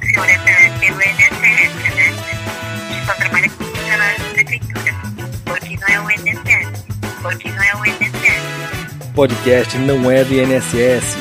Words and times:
funciona 0.00 0.32
pelo 0.80 0.96
né? 0.96 1.06
Só 3.06 3.14
trabalha 3.14 3.48
com 3.50 3.64
funcionários 3.64 4.22
da 4.22 4.28
prefeitura. 4.30 4.94
Porque 5.44 5.76
não 5.76 5.88
é 5.88 6.00
o. 6.00 6.04
Porque 7.22 7.48
não 7.50 7.62
é 7.62 7.74
o. 7.76 9.14
Podcast 9.14 9.78
não 9.78 10.10
é 10.10 10.24
do 10.24 10.34
INSS. 10.34 11.16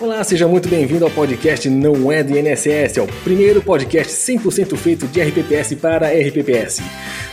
Olá, 0.00 0.24
seja 0.24 0.48
muito 0.48 0.68
bem-vindo 0.68 1.04
ao 1.04 1.10
podcast 1.12 1.70
Não 1.70 2.10
é 2.10 2.24
do 2.24 2.36
INSS, 2.36 2.96
é 2.96 3.00
o 3.00 3.06
primeiro 3.22 3.62
podcast 3.62 4.12
100% 4.12 4.76
feito 4.76 5.06
de 5.06 5.22
RPPS 5.22 5.76
para 5.76 6.08
RPPS. 6.08 6.82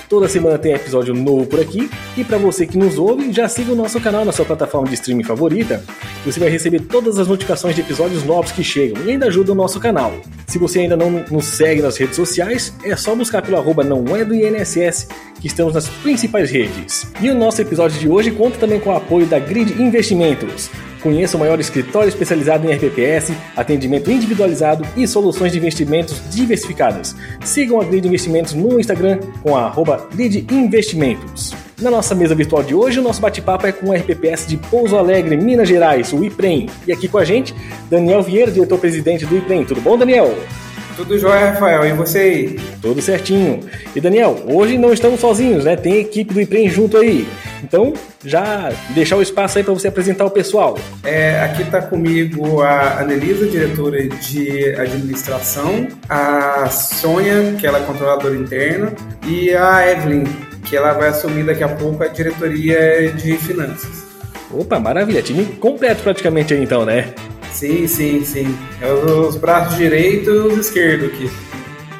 Toda 0.09 0.27
semana 0.27 0.57
tem 0.57 0.73
episódio 0.73 1.13
novo 1.13 1.45
por 1.45 1.59
aqui. 1.59 1.87
E 2.17 2.23
para 2.23 2.39
você 2.39 2.65
que 2.65 2.79
nos 2.79 2.97
ouve, 2.97 3.31
já 3.31 3.47
siga 3.47 3.71
o 3.71 3.75
nosso 3.75 4.01
canal 4.01 4.25
na 4.25 4.31
sua 4.31 4.43
plataforma 4.43 4.87
de 4.87 4.95
streaming 4.95 5.23
favorita. 5.23 5.83
Você 6.25 6.39
vai 6.39 6.49
receber 6.49 6.79
todas 6.79 7.19
as 7.19 7.27
notificações 7.27 7.75
de 7.75 7.81
episódios 7.81 8.23
novos 8.23 8.51
que 8.51 8.63
chegam 8.63 9.05
e 9.05 9.11
ainda 9.11 9.27
ajuda 9.27 9.51
o 9.51 9.55
nosso 9.55 9.79
canal. 9.79 10.11
Se 10.47 10.57
você 10.57 10.79
ainda 10.79 10.97
não 10.97 11.23
nos 11.29 11.45
segue 11.45 11.83
nas 11.83 11.95
redes 11.95 12.15
sociais, 12.15 12.73
é 12.83 12.95
só 12.95 13.13
buscar 13.13 13.43
pelo 13.43 13.57
arroba 13.57 13.83
não 13.83 14.15
é 14.15 14.25
do 14.25 14.33
INSS, 14.33 15.09
que 15.39 15.47
estamos 15.47 15.73
nas 15.73 15.87
principais 15.87 16.51
redes. 16.51 17.07
E 17.21 17.29
o 17.29 17.35
nosso 17.35 17.61
episódio 17.61 17.99
de 17.99 18.07
hoje 18.07 18.31
conta 18.31 18.57
também 18.57 18.79
com 18.79 18.89
o 18.89 18.95
apoio 18.95 19.25
da 19.25 19.39
Grid 19.39 19.81
Investimentos. 19.81 20.69
Conheça 21.01 21.37
o 21.37 21.39
maior 21.39 21.59
escritório 21.59 22.09
especializado 22.09 22.67
em 22.67 22.73
RPPS, 22.73 23.31
atendimento 23.55 24.11
individualizado 24.11 24.85
e 24.97 25.07
soluções 25.07 25.53
de 25.53 25.57
investimentos 25.57 26.21
diversificadas. 26.29 27.15
Sigam 27.43 27.79
a 27.79 27.85
Grid 27.85 28.05
Investimentos 28.05 28.53
no 28.53 28.79
Instagram 28.79 29.19
com 29.41 29.55
a 29.55 29.63
arroba 29.63 30.07
Grid 30.13 30.45
Investimentos. 30.51 31.53
Na 31.81 31.89
nossa 31.89 32.13
mesa 32.13 32.35
virtual 32.35 32.61
de 32.61 32.75
hoje, 32.75 32.99
o 32.99 33.01
nosso 33.01 33.21
bate-papo 33.21 33.65
é 33.65 33.71
com 33.71 33.87
o 33.87 33.93
RPPS 33.93 34.45
de 34.45 34.57
Pouso 34.57 34.97
Alegre, 34.97 35.37
Minas 35.37 35.69
Gerais, 35.69 36.11
o 36.11 36.21
IPREM. 36.21 36.67
E 36.85 36.91
aqui 36.91 37.07
com 37.07 37.17
a 37.17 37.23
gente, 37.23 37.55
Daniel 37.89 38.21
Vieira, 38.21 38.51
diretor-presidente 38.51 39.25
do 39.25 39.37
IPREM. 39.37 39.63
Tudo 39.63 39.79
bom, 39.79 39.97
Daniel? 39.97 40.35
Tudo 40.99 41.17
jóia, 41.17 41.51
Rafael. 41.51 41.85
E 41.85 41.93
você 41.93 42.19
aí? 42.19 42.59
Tudo 42.81 43.01
certinho. 43.01 43.61
E 43.95 44.01
Daniel, 44.01 44.37
hoje 44.45 44.77
não 44.77 44.91
estamos 44.91 45.21
sozinhos, 45.21 45.63
né? 45.63 45.77
Tem 45.77 45.97
equipe 45.97 46.33
do 46.33 46.41
IPREM 46.41 46.69
junto 46.69 46.97
aí. 46.97 47.25
Então, 47.63 47.93
já 48.25 48.69
deixar 48.89 49.15
o 49.15 49.21
espaço 49.21 49.57
aí 49.57 49.63
para 49.63 49.73
você 49.73 49.87
apresentar 49.87 50.25
o 50.25 50.29
pessoal. 50.29 50.77
É, 51.05 51.39
aqui 51.39 51.61
está 51.61 51.81
comigo 51.81 52.61
a 52.61 52.99
Anelisa, 52.99 53.47
diretora 53.47 54.09
de 54.09 54.75
administração, 54.75 55.87
a 56.09 56.69
Sônia, 56.69 57.55
que 57.57 57.65
ela 57.65 57.79
é 57.79 57.83
controladora 57.83 58.35
interna, 58.35 58.91
e 59.25 59.55
a 59.55 59.89
Evelyn, 59.89 60.25
que 60.65 60.75
ela 60.75 60.91
vai 60.91 61.07
assumir 61.07 61.45
daqui 61.45 61.63
a 61.63 61.69
pouco 61.69 62.03
a 62.03 62.07
diretoria 62.07 63.09
de 63.13 63.37
finanças. 63.37 64.03
Opa, 64.51 64.77
maravilha. 64.81 65.21
Time 65.21 65.45
completo 65.45 66.03
praticamente 66.03 66.53
aí 66.53 66.61
então, 66.61 66.83
né? 66.83 67.13
Sim, 67.51 67.87
sim, 67.87 68.23
sim. 68.23 68.57
É 68.81 68.91
os 68.91 69.35
braços 69.35 69.77
direitos 69.77 70.27
e 70.27 70.37
os 70.37 70.57
esquerdos 70.67 71.09
aqui. 71.09 71.29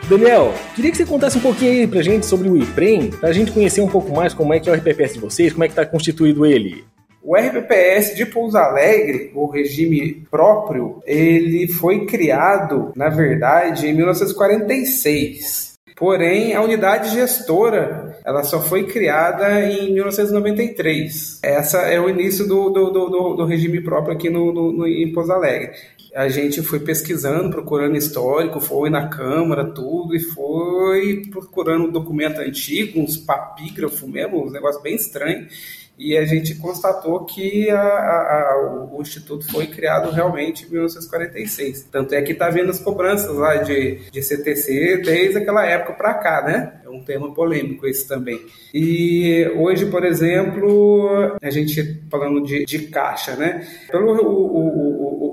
Daniel, 0.09 0.53
queria 0.75 0.89
que 0.89 0.97
você 0.97 1.05
contasse 1.05 1.37
um 1.37 1.41
pouquinho 1.41 1.71
aí 1.71 1.87
pra 1.87 2.01
gente 2.01 2.25
sobre 2.25 2.49
o 2.49 2.57
IPREM, 2.57 3.11
pra 3.11 3.31
gente 3.31 3.51
conhecer 3.51 3.81
um 3.81 3.87
pouco 3.87 4.11
mais 4.11 4.33
como 4.33 4.53
é 4.53 4.59
que 4.59 4.67
é 4.67 4.71
o 4.71 4.75
RPPS 4.75 5.13
de 5.13 5.19
vocês, 5.19 5.53
como 5.53 5.63
é 5.63 5.67
que 5.67 5.75
tá 5.75 5.85
constituído 5.85 6.45
ele. 6.45 6.83
O 7.21 7.35
RPPS 7.35 8.15
de 8.15 8.25
Pouso 8.25 8.57
Alegre, 8.57 9.31
o 9.35 9.45
regime 9.45 10.25
próprio, 10.31 11.03
ele 11.05 11.67
foi 11.67 12.07
criado, 12.07 12.91
na 12.95 13.09
verdade, 13.09 13.87
em 13.87 13.93
1946. 13.93 15.68
Porém, 15.99 16.55
a 16.55 16.61
unidade 16.61 17.09
gestora 17.09 18.17
ela 18.25 18.43
só 18.43 18.61
foi 18.61 18.85
criada 18.85 19.61
em 19.65 19.93
1993. 19.93 21.39
Essa 21.43 21.79
é 21.79 21.99
o 21.99 22.09
início 22.09 22.47
do, 22.47 22.69
do, 22.69 22.89
do, 22.89 23.35
do 23.35 23.45
regime 23.45 23.81
próprio 23.81 24.13
aqui 24.13 24.29
no, 24.29 24.53
no, 24.53 24.71
no, 24.71 24.87
em 24.87 25.11
Pouso 25.11 25.33
Alegre 25.33 25.71
a 26.15 26.27
gente 26.27 26.61
foi 26.61 26.79
pesquisando, 26.79 27.51
procurando 27.51 27.95
histórico, 27.95 28.59
foi 28.59 28.89
na 28.89 29.07
Câmara, 29.07 29.65
tudo, 29.65 30.15
e 30.15 30.19
foi 30.19 31.21
procurando 31.29 31.85
um 31.85 31.91
documento 31.91 32.39
antigo, 32.39 32.99
uns 32.99 33.17
papígrafos 33.17 34.09
mesmo, 34.09 34.43
uns 34.43 34.51
negócios 34.51 34.81
bem 34.81 34.95
estranhos, 34.95 35.53
e 35.99 36.17
a 36.17 36.23
gente 36.23 36.55
constatou 36.55 37.25
que 37.25 37.69
a, 37.69 37.77
a, 37.77 38.89
o 38.93 39.01
Instituto 39.01 39.45
foi 39.51 39.67
criado 39.67 40.09
realmente 40.11 40.65
em 40.65 40.69
1946. 40.69 41.89
Tanto 41.91 42.15
é 42.15 42.21
que 42.21 42.31
está 42.31 42.49
vendo 42.49 42.69
as 42.69 42.79
cobranças 42.79 43.35
lá 43.35 43.57
de, 43.57 43.99
de 44.09 44.23
CTC 44.23 45.01
desde 45.03 45.39
aquela 45.39 45.65
época 45.65 45.93
para 45.93 46.13
cá, 46.13 46.41
né? 46.41 46.79
É 46.85 46.89
um 46.89 47.03
tema 47.03 47.33
polêmico 47.33 47.85
esse 47.85 48.07
também. 48.07 48.39
E 48.73 49.45
hoje, 49.57 49.87
por 49.87 50.05
exemplo, 50.05 51.37
a 51.41 51.49
gente 51.49 52.01
falando 52.09 52.45
de, 52.45 52.63
de 52.63 52.79
caixa, 52.87 53.35
né? 53.35 53.67
Pelo 53.91 54.13
o, 54.13 54.57
o, 54.57 54.88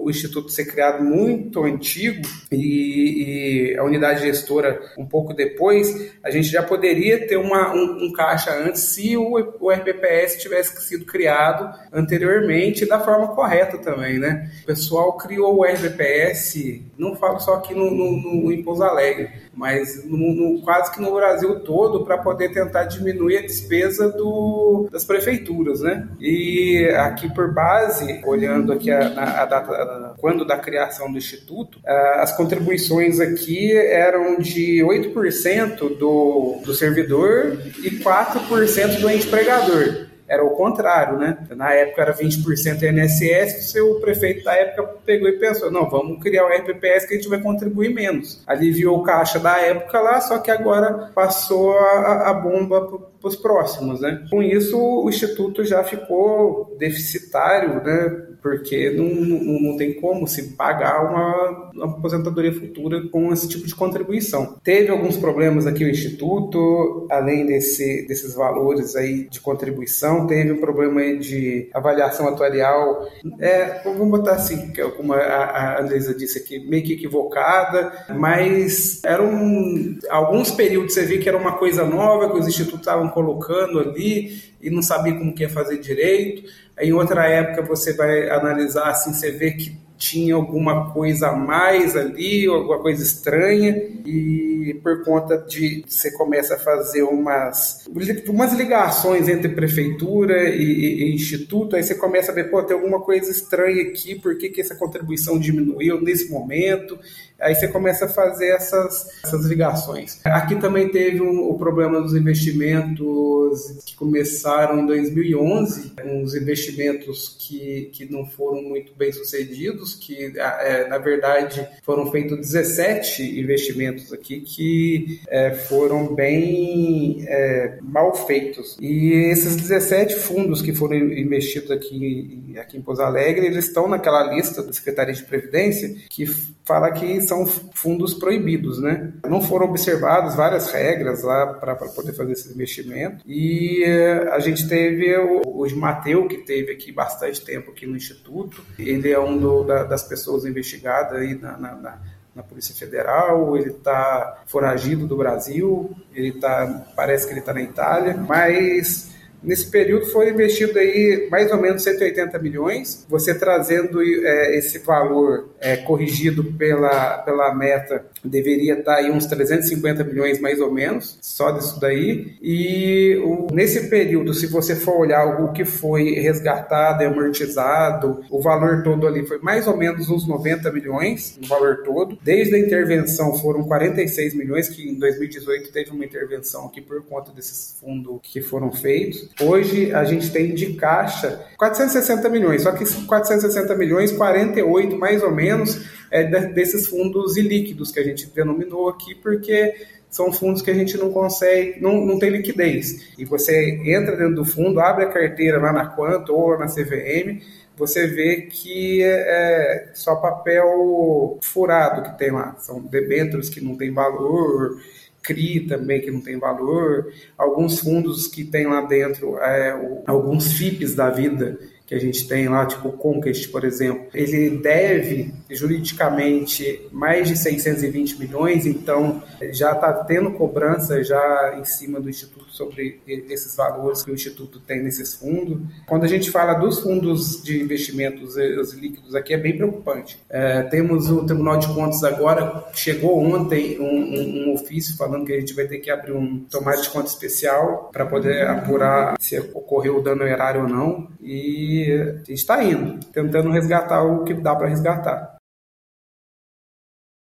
o, 0.06 0.10
Instituto 0.10 0.48
ser 0.50 0.66
criado 0.66 1.02
muito 1.02 1.64
antigo 1.64 2.22
e, 2.50 3.72
e, 3.72 3.78
a 3.78 3.84
unidade 3.84 4.22
gestora 4.22 4.80
um 4.96 5.04
pouco 5.04 5.34
depois, 5.34 6.12
a 6.22 6.30
gente 6.30 6.48
já 6.48 6.62
poderia 6.62 7.26
ter 7.26 7.36
uma, 7.36 7.74
um, 7.74 8.06
um 8.06 8.12
caixa 8.12 8.52
antes 8.52 8.82
se 8.82 9.16
o, 9.16 9.54
o 9.60 9.70
RPPS 9.70 10.40
tivesse 10.40 10.80
sido 10.86 11.04
criado 11.04 11.76
anteriormente 11.92 12.86
da 12.86 13.00
forma 13.00 13.34
correta 13.34 13.78
também, 13.78 14.18
né? 14.18 14.50
O 14.62 14.66
pessoal 14.66 15.16
criou 15.16 15.58
o 15.58 15.64
RPPS, 15.64 16.82
não 16.96 17.16
falo 17.16 17.38
só 17.40 17.54
aqui 17.54 17.74
no, 17.74 17.90
no, 17.90 18.12
no 18.12 18.52
em 18.52 18.62
Pouso 18.62 18.82
Alegre, 18.82 19.30
mas 19.56 20.04
no, 20.04 20.34
no, 20.34 20.60
quase 20.60 20.92
que 20.92 21.00
no 21.00 21.14
Brasil 21.14 21.60
todo 21.60 22.04
para 22.04 22.18
poder 22.18 22.52
tentar 22.52 22.84
diminuir 22.84 23.38
a 23.38 23.42
despesa 23.42 24.10
do, 24.10 24.88
das 24.92 25.04
prefeituras, 25.04 25.80
né? 25.80 26.06
E 26.20 26.86
aqui 26.96 27.32
por 27.32 27.52
base, 27.52 28.20
olhando 28.24 28.72
aqui 28.72 28.90
a, 28.90 29.00
a, 29.00 29.42
a 29.42 29.46
data, 29.46 29.72
a, 29.72 30.14
quando 30.18 30.44
da 30.44 30.58
criação 30.58 31.10
do 31.10 31.16
instituto, 31.16 31.80
as 31.84 32.36
contribuições 32.36 33.18
aqui 33.18 33.74
eram 33.74 34.38
de 34.38 34.82
8% 34.84 35.96
do, 35.96 36.60
do 36.64 36.74
servidor 36.74 37.58
e 37.82 37.90
4% 37.90 39.00
do 39.00 39.10
empregador 39.10 40.06
era 40.28 40.44
o 40.44 40.50
contrário, 40.50 41.18
né? 41.18 41.46
Na 41.56 41.72
época 41.72 42.02
era 42.02 42.14
20% 42.14 42.82
INSS, 42.82 43.74
o 43.76 44.00
prefeito 44.00 44.44
da 44.44 44.54
época 44.54 44.96
pegou 45.04 45.28
e 45.28 45.38
pensou, 45.38 45.70
não, 45.70 45.88
vamos 45.88 46.20
criar 46.20 46.44
o 46.44 46.48
RPPS 46.48 47.06
que 47.06 47.14
a 47.14 47.16
gente 47.16 47.28
vai 47.28 47.40
contribuir 47.40 47.94
menos. 47.94 48.42
Aliviou 48.46 48.98
o 48.98 49.02
caixa 49.02 49.38
da 49.38 49.58
época 49.58 50.00
lá, 50.00 50.20
só 50.20 50.38
que 50.38 50.50
agora 50.50 51.10
passou 51.14 51.78
a, 51.78 52.30
a 52.30 52.34
bomba 52.34 52.88
os 53.26 53.36
próximos, 53.36 54.00
né? 54.00 54.24
Com 54.30 54.42
isso, 54.42 54.78
o 54.78 55.08
Instituto 55.08 55.64
já 55.64 55.82
ficou 55.84 56.76
deficitário, 56.78 57.82
né? 57.82 58.26
porque 58.46 58.90
não, 58.90 59.06
não, 59.06 59.60
não, 59.60 59.76
tem 59.76 59.94
como 59.94 60.24
se 60.28 60.54
pagar 60.54 61.04
uma, 61.04 61.72
uma, 61.74 61.84
aposentadoria 61.86 62.52
futura 62.52 63.08
com 63.08 63.32
esse 63.32 63.48
tipo 63.48 63.66
de 63.66 63.74
contribuição. 63.74 64.56
Teve 64.62 64.88
alguns 64.88 65.16
problemas 65.16 65.66
aqui 65.66 65.84
o 65.84 65.90
Instituto, 65.90 67.08
além 67.10 67.44
desse, 67.44 68.06
desses 68.06 68.34
valores 68.34 68.94
aí 68.94 69.28
de 69.28 69.40
contribuição, 69.40 70.28
teve 70.28 70.52
um 70.52 70.60
problema 70.60 71.00
aí 71.00 71.18
de 71.18 71.68
avaliação 71.74 72.28
atuarial, 72.28 73.08
é, 73.40 73.82
vamos 73.82 74.10
botar 74.10 74.34
assim, 74.34 74.70
é 74.78 74.84
como 74.90 75.12
a, 75.12 75.18
a 75.18 75.82
Andresa 75.82 76.14
disse 76.14 76.38
aqui, 76.38 76.60
meio 76.68 76.84
que 76.84 76.92
equivocada, 76.92 77.92
mas 78.16 79.02
eram 79.04 79.96
alguns 80.08 80.52
períodos 80.52 80.94
você 80.94 81.04
vê 81.04 81.18
que 81.18 81.28
era 81.28 81.36
uma 81.36 81.58
coisa 81.58 81.84
nova 81.84 82.30
que 82.30 82.38
os 82.38 82.46
institutos 82.46 82.80
estavam 82.80 83.08
colocando 83.16 83.80
ali 83.80 84.42
e 84.60 84.68
não 84.68 84.82
sabia 84.82 85.14
como 85.14 85.34
que 85.34 85.42
ia 85.42 85.48
fazer 85.48 85.78
direito. 85.78 86.42
Em 86.78 86.92
outra 86.92 87.26
época 87.26 87.62
você 87.62 87.94
vai 87.94 88.28
analisar 88.28 88.90
assim, 88.90 89.14
você 89.14 89.30
vê 89.30 89.52
que 89.52 89.74
tinha 89.96 90.34
alguma 90.34 90.92
coisa 90.92 91.28
a 91.28 91.32
mais 91.34 91.96
ali, 91.96 92.46
alguma 92.46 92.78
coisa 92.80 93.02
estranha, 93.02 93.74
e 94.04 94.78
por 94.82 95.02
conta 95.02 95.38
de 95.38 95.82
você 95.86 96.10
começa 96.12 96.54
a 96.54 96.58
fazer 96.58 97.02
umas, 97.02 97.86
umas 98.28 98.52
ligações 98.52 99.26
entre 99.26 99.48
prefeitura 99.48 100.50
e, 100.50 100.62
e, 100.62 101.02
e 101.04 101.14
instituto, 101.14 101.76
aí 101.76 101.82
você 101.82 101.94
começa 101.94 102.30
a 102.30 102.34
ver, 102.34 102.50
pô, 102.50 102.62
tem 102.62 102.76
alguma 102.76 103.00
coisa 103.00 103.30
estranha 103.30 103.82
aqui, 103.84 104.14
por 104.16 104.36
que, 104.36 104.50
que 104.50 104.60
essa 104.60 104.74
contribuição 104.74 105.38
diminuiu 105.38 105.98
nesse 106.02 106.30
momento? 106.30 106.98
Aí 107.40 107.54
você 107.54 107.68
começa 107.68 108.06
a 108.06 108.08
fazer 108.08 108.48
essas, 108.48 109.08
essas 109.22 109.44
ligações. 109.46 110.20
Aqui 110.24 110.56
também 110.56 110.88
teve 110.88 111.20
um, 111.20 111.50
o 111.50 111.58
problema 111.58 112.00
dos 112.00 112.14
investimentos 112.14 113.82
que 113.84 113.94
começaram 113.94 114.80
em 114.80 114.86
2011, 114.86 115.92
uns 116.04 116.34
investimentos 116.34 117.36
que, 117.38 117.90
que 117.92 118.10
não 118.10 118.26
foram 118.26 118.62
muito 118.62 118.92
bem 118.96 119.12
sucedidos, 119.12 119.94
que 119.94 120.32
é, 120.36 120.88
na 120.88 120.98
verdade 120.98 121.66
foram 121.82 122.10
feitos 122.10 122.38
17 122.38 123.38
investimentos 123.38 124.12
aqui 124.12 124.40
que 124.40 125.20
é, 125.28 125.52
foram 125.52 126.14
bem 126.14 127.24
é, 127.26 127.78
mal 127.82 128.14
feitos. 128.14 128.76
E 128.80 129.12
esses 129.30 129.56
17 129.56 130.16
fundos 130.16 130.62
que 130.62 130.72
foram 130.72 130.96
investidos 130.96 131.70
aqui, 131.70 132.42
aqui 132.58 132.76
em 132.76 132.82
Pouso 132.82 133.02
Alegre, 133.02 133.46
eles 133.46 133.66
estão 133.66 133.88
naquela 133.88 134.22
lista 134.32 134.62
da 134.62 134.72
Secretaria 134.72 135.14
de 135.14 135.22
Previdência 135.22 135.94
que 136.08 136.26
fala 136.64 136.90
que 136.90 137.20
são 137.20 137.46
fundos 137.46 138.14
proibidos, 138.14 138.80
né? 138.80 139.12
Não 139.28 139.40
foram 139.40 139.66
observadas 139.66 140.34
várias 140.34 140.72
regras 140.72 141.22
lá 141.22 141.46
para 141.54 141.76
poder 141.76 142.12
fazer 142.12 142.32
esse 142.32 142.52
investimento. 142.52 143.24
E 143.24 143.84
eh, 143.84 144.28
a 144.32 144.40
gente 144.40 144.68
teve 144.68 145.16
o, 145.16 145.42
o 145.42 145.76
Mateu, 145.76 146.26
que 146.26 146.38
teve 146.38 146.72
aqui 146.72 146.90
bastante 146.90 147.44
tempo 147.44 147.70
aqui 147.70 147.86
no 147.86 147.96
Instituto, 147.96 148.62
ele 148.78 149.10
é 149.10 149.20
um 149.20 149.38
do, 149.38 149.62
da, 149.62 149.76
da, 149.76 149.84
das 149.84 150.02
pessoas 150.02 150.44
investigadas 150.44 151.18
aí 151.18 151.34
na, 151.34 151.56
na, 151.56 151.74
na, 151.74 151.98
na 152.34 152.42
Polícia 152.42 152.74
Federal, 152.74 153.56
ele 153.56 153.70
está 153.70 154.42
foragido 154.46 155.06
do 155.06 155.16
Brasil, 155.16 155.94
ele 156.14 156.32
tá, 156.32 156.86
parece 156.96 157.26
que 157.26 157.32
ele 157.32 157.40
está 157.40 157.52
na 157.52 157.62
Itália, 157.62 158.16
mas 158.16 159.14
Nesse 159.42 159.70
período 159.70 160.06
foi 160.06 160.30
investido 160.30 160.78
aí 160.78 161.28
mais 161.30 161.50
ou 161.50 161.60
menos 161.60 161.82
180 161.82 162.38
milhões. 162.38 163.06
Você 163.08 163.34
trazendo 163.34 164.02
é, 164.02 164.56
esse 164.56 164.78
valor 164.78 165.50
é, 165.60 165.76
corrigido 165.76 166.44
pela, 166.44 167.18
pela 167.18 167.54
meta, 167.54 168.04
deveria 168.24 168.78
estar 168.78 168.96
aí 168.96 169.10
uns 169.10 169.26
350 169.26 170.04
milhões 170.04 170.40
mais 170.40 170.60
ou 170.60 170.72
menos, 170.72 171.18
só 171.20 171.50
disso 171.50 171.78
daí. 171.80 172.36
E 172.42 173.16
o, 173.24 173.46
nesse 173.52 173.88
período, 173.88 174.34
se 174.34 174.46
você 174.46 174.74
for 174.74 174.98
olhar 174.98 175.42
o 175.42 175.52
que 175.52 175.64
foi 175.64 176.14
resgatado 176.14 177.02
e 177.02 177.06
amortizado, 177.06 178.24
o 178.30 178.40
valor 178.40 178.82
todo 178.82 179.06
ali 179.06 179.26
foi 179.26 179.38
mais 179.38 179.66
ou 179.66 179.76
menos 179.76 180.08
uns 180.08 180.26
90 180.26 180.70
milhões, 180.72 181.38
o 181.42 181.46
valor 181.46 181.82
todo. 181.84 182.18
Desde 182.22 182.54
a 182.54 182.58
intervenção 182.58 183.36
foram 183.38 183.64
46 183.64 184.34
milhões, 184.34 184.68
que 184.68 184.88
em 184.88 184.98
2018 184.98 185.72
teve 185.72 185.90
uma 185.90 186.04
intervenção 186.04 186.66
aqui 186.66 186.80
por 186.80 187.02
conta 187.04 187.32
desses 187.32 187.76
fundos 187.80 188.20
que 188.22 188.40
foram 188.40 188.72
feitos. 188.72 189.25
Hoje 189.40 189.92
a 189.94 190.04
gente 190.04 190.30
tem 190.30 190.54
de 190.54 190.74
caixa 190.74 191.44
460 191.58 192.28
milhões, 192.28 192.62
só 192.62 192.72
que 192.72 192.84
460 192.84 193.74
milhões, 193.76 194.12
48 194.12 194.96
mais 194.96 195.22
ou 195.22 195.30
menos, 195.30 195.86
é 196.10 196.24
desses 196.24 196.86
fundos 196.86 197.36
ilíquidos 197.36 197.90
que 197.90 198.00
a 198.00 198.04
gente 198.04 198.26
denominou 198.26 198.88
aqui, 198.88 199.14
porque 199.14 199.74
são 200.08 200.32
fundos 200.32 200.62
que 200.62 200.70
a 200.70 200.74
gente 200.74 200.96
não 200.96 201.12
consegue, 201.12 201.80
não, 201.80 202.04
não 202.04 202.18
tem 202.18 202.30
liquidez. 202.30 203.12
E 203.18 203.24
você 203.24 203.80
entra 203.84 204.16
dentro 204.16 204.36
do 204.36 204.44
fundo, 204.44 204.80
abre 204.80 205.04
a 205.04 205.10
carteira 205.10 205.60
lá 205.60 205.72
na 205.72 205.86
Quanto 205.86 206.34
ou 206.34 206.58
na 206.58 206.66
CVM, 206.66 207.42
você 207.76 208.06
vê 208.06 208.42
que 208.42 209.02
é, 209.02 209.88
é 209.88 209.90
só 209.92 210.16
papel 210.16 211.38
furado 211.42 212.02
que 212.02 212.18
tem 212.18 212.30
lá. 212.30 212.56
São 212.58 212.80
debêntures 212.80 213.50
que 213.50 213.60
não 213.60 213.76
tem 213.76 213.92
valor, 213.92 214.80
CRI 215.26 215.66
também, 215.66 216.00
que 216.00 216.10
não 216.10 216.20
tem 216.20 216.38
valor, 216.38 217.12
alguns 217.36 217.80
fundos 217.80 218.26
que 218.26 218.44
tem 218.44 218.66
lá 218.66 218.80
dentro, 218.82 219.38
é, 219.38 220.02
alguns 220.06 220.52
FIPs 220.52 220.94
da 220.94 221.10
vida 221.10 221.58
que 221.86 221.94
a 221.94 222.00
gente 222.00 222.26
tem 222.26 222.48
lá, 222.48 222.66
tipo 222.66 222.88
o 222.88 222.92
Conquest, 222.92 223.50
por 223.50 223.64
exemplo, 223.64 224.06
ele 224.12 224.50
deve 224.58 225.32
juridicamente 225.48 226.88
mais 226.90 227.28
de 227.28 227.36
620 227.36 228.18
milhões, 228.18 228.66
então 228.66 229.22
já 229.52 229.72
está 229.72 229.92
tendo 229.92 230.32
cobrança 230.32 231.02
já 231.04 231.56
em 231.58 231.64
cima 231.64 232.00
do 232.00 232.10
Instituto 232.10 232.46
sobre 232.50 233.00
esses 233.06 233.54
valores 233.54 234.02
que 234.02 234.10
o 234.10 234.14
Instituto 234.14 234.58
tem 234.58 234.82
nesses 234.82 235.14
fundos. 235.14 235.58
Quando 235.86 236.04
a 236.04 236.08
gente 236.08 236.30
fala 236.30 236.54
dos 236.54 236.80
fundos 236.80 237.42
de 237.42 237.62
investimentos 237.62 238.36
eh, 238.36 238.58
os 238.58 238.72
líquidos 238.72 239.14
aqui, 239.14 239.34
é 239.34 239.38
bem 239.38 239.56
preocupante. 239.56 240.18
É, 240.28 240.62
temos 240.62 241.10
o 241.10 241.24
Tribunal 241.24 241.58
de 241.58 241.68
Contas 241.68 242.02
agora, 242.02 242.64
chegou 242.72 243.22
ontem 243.22 243.78
um, 243.78 243.84
um, 243.84 244.48
um, 244.48 244.54
ofício 244.54 244.96
falando 244.96 245.24
que 245.24 245.32
a 245.32 245.38
gente 245.38 245.54
vai 245.54 245.66
ter 245.66 245.78
que 245.78 245.90
abrir 245.90 246.12
um 246.12 246.44
tomate 246.50 246.82
de 246.82 246.90
conta 246.90 247.08
especial 247.08 247.90
para 247.92 248.06
poder 248.06 248.46
apurar 248.46 249.16
se 249.20 249.38
ocorreu 249.38 249.98
o 249.98 250.02
dano 250.02 250.24
erário 250.24 250.62
ou 250.62 250.68
não. 250.68 251.08
E 251.20 251.75
a 251.84 252.16
gente 252.18 252.34
está 252.34 252.62
indo, 252.62 252.98
tentando 253.12 253.50
resgatar 253.50 254.02
o 254.02 254.24
que 254.24 254.34
dá 254.34 254.54
para 254.54 254.68
resgatar. 254.68 255.36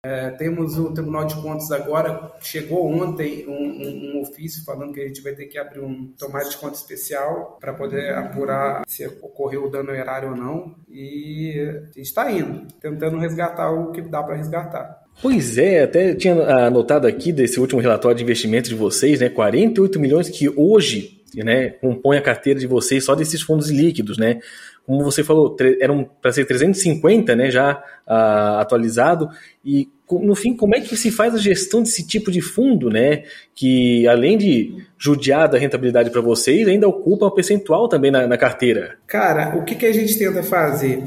É, 0.05 0.31
temos 0.31 0.77
o 0.77 0.93
Tribunal 0.93 1.27
de 1.27 1.37
Contas 1.37 1.71
agora, 1.71 2.33
chegou 2.41 2.91
ontem 2.93 3.47
um, 3.47 3.53
um, 3.53 4.17
um, 4.17 4.21
ofício 4.21 4.65
falando 4.65 4.93
que 4.93 5.01
a 5.01 5.07
gente 5.07 5.23
vai 5.23 5.33
ter 5.33 5.47
que 5.47 5.57
abrir 5.57 5.79
um 5.79 6.13
tomate 6.19 6.51
de 6.51 6.57
conta 6.57 6.75
especial 6.75 7.57
para 7.61 7.73
poder 7.73 8.13
apurar 8.13 8.83
se 8.85 9.07
ocorreu 9.07 9.65
o 9.65 9.71
dano 9.71 9.93
erário 9.93 10.31
ou 10.31 10.37
não. 10.37 10.75
E 10.91 11.55
a 11.57 11.87
gente 11.87 12.01
está 12.01 12.29
indo, 12.33 12.67
tentando 12.81 13.17
resgatar 13.17 13.71
o 13.71 13.93
que 13.93 14.03
dá 14.03 14.25
para 14.25 14.35
resgatar. 14.35 15.05
Pois 15.23 15.57
é, 15.57 15.85
até 15.85 16.17
tinha 16.17 16.35
anotado 16.67 17.07
aqui 17.07 17.33
desse 17.33 17.61
último 17.61 17.81
relatório 17.81 18.17
de 18.17 18.25
investimento 18.25 18.69
de 18.69 18.75
vocês, 18.75 19.21
né? 19.21 19.29
48 19.29 20.01
milhões 20.01 20.29
que 20.29 20.49
hoje 20.49 21.22
né, 21.37 21.71
compõe 21.71 22.17
a 22.19 22.23
carteira 22.23 22.59
de 22.59 22.67
vocês 22.67 23.05
só 23.05 23.15
desses 23.15 23.43
fundos 23.43 23.71
líquidos, 23.71 24.19
né? 24.19 24.41
Como 24.85 25.05
você 25.05 25.23
falou, 25.23 25.57
eram 25.81 26.09
para 26.21 26.33
ser 26.33 26.45
350, 26.45 27.37
né, 27.37 27.51
já 27.51 27.83
uh, 28.07 28.59
atualizado. 28.61 29.29
E 29.65 29.89
no 30.11 30.35
fim, 30.35 30.55
como 30.57 30.75
é 30.75 30.81
que 30.81 30.97
se 30.97 31.11
faz 31.11 31.35
a 31.35 31.39
gestão 31.39 31.83
desse 31.83 32.07
tipo 32.07 32.31
de 32.31 32.43
fundo, 32.43 32.91
né? 32.91 33.23
Que 33.55 34.07
além 34.09 34.37
de 34.37 34.85
judiar 34.99 35.49
da 35.49 35.57
rentabilidade 35.57 36.11
para 36.11 36.21
vocês, 36.21 36.67
ainda 36.69 36.89
ocupa 36.89 37.27
um 37.27 37.31
percentual 37.31 37.89
também 37.89 38.11
na, 38.11 38.27
na 38.27 38.37
carteira. 38.37 38.99
Cara, 39.07 39.57
o 39.57 39.65
que, 39.65 39.75
que 39.75 39.87
a 39.87 39.93
gente 39.93 40.19
tenta 40.19 40.43
fazer? 40.43 41.03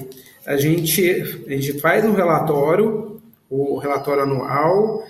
A 0.46 0.58
gente, 0.58 1.44
a 1.48 1.52
gente 1.52 1.80
faz 1.80 2.06
um 2.06 2.14
relatório, 2.14 3.22
o 3.50 3.78
relatório 3.78 4.24
anual, 4.24 5.04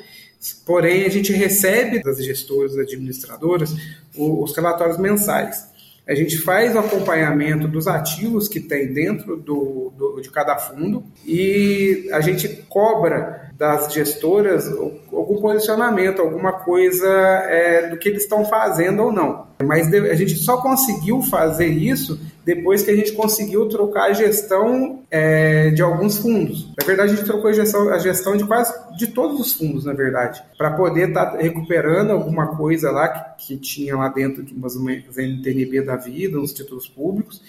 Porém, 0.66 1.06
a 1.06 1.10
gente 1.10 1.34
recebe 1.34 2.02
das 2.02 2.24
gestoras 2.24 2.78
administradoras 2.78 3.76
os 4.18 4.56
relatórios 4.56 4.98
mensais. 4.98 5.74
A 6.08 6.14
gente 6.14 6.38
faz 6.38 6.76
o 6.76 6.80
acompanhamento 6.80 7.68
dos 7.68 7.88
ativos 7.88 8.48
que 8.48 8.60
tem 8.60 8.94
dentro 8.94 9.38
do, 9.38 9.92
do, 9.98 10.22
de 10.22 10.30
cada 10.30 10.56
fundo 10.56 11.04
e 11.26 12.08
a 12.12 12.22
gente 12.22 12.48
cobra 12.70 13.50
das 13.58 13.92
gestoras 13.92 14.68
algum 15.12 15.42
posicionamento, 15.42 16.22
alguma 16.22 16.54
coisa 16.54 17.08
é, 17.08 17.90
do 17.90 17.98
que 17.98 18.10
eles 18.10 18.24
estão 18.24 18.46
fazendo 18.46 19.02
ou 19.02 19.12
não. 19.12 19.48
Mas 19.64 19.92
a 19.92 20.14
gente 20.14 20.36
só 20.36 20.58
conseguiu 20.58 21.24
fazer 21.24 21.68
isso 21.70 22.20
depois 22.46 22.84
que 22.84 22.92
a 22.92 22.96
gente 22.96 23.12
conseguiu 23.14 23.68
trocar 23.68 24.12
a 24.12 24.14
gestão 24.14 25.04
é, 25.10 25.72
de 25.72 25.82
alguns 25.82 26.18
fundos. 26.20 26.68
Na 26.80 26.86
verdade, 26.86 27.14
a 27.14 27.16
gente 27.16 27.26
trocou 27.26 27.50
a 27.50 27.54
gestão, 27.54 27.90
a 27.90 27.98
gestão 27.98 28.38
de 28.38 28.46
quase 28.46 28.72
de 28.96 29.08
todos 29.08 29.40
os 29.40 29.54
fundos, 29.54 29.84
na 29.84 29.94
verdade, 29.94 30.44
para 30.56 30.72
poder 30.72 31.10
estar 31.10 31.32
tá 31.32 31.38
recuperando 31.38 32.12
alguma 32.12 32.56
coisa 32.56 32.92
lá 32.92 33.10
que, 33.10 33.48
que 33.48 33.58
tinha 33.58 33.98
lá 33.98 34.10
dentro 34.10 34.44
de 34.44 34.54
umas 34.54 34.76
NTNB 34.76 35.82
da 35.82 35.96
vida, 35.96 36.40
uns 36.40 36.54
títulos 36.54 36.88
públicos 36.88 37.42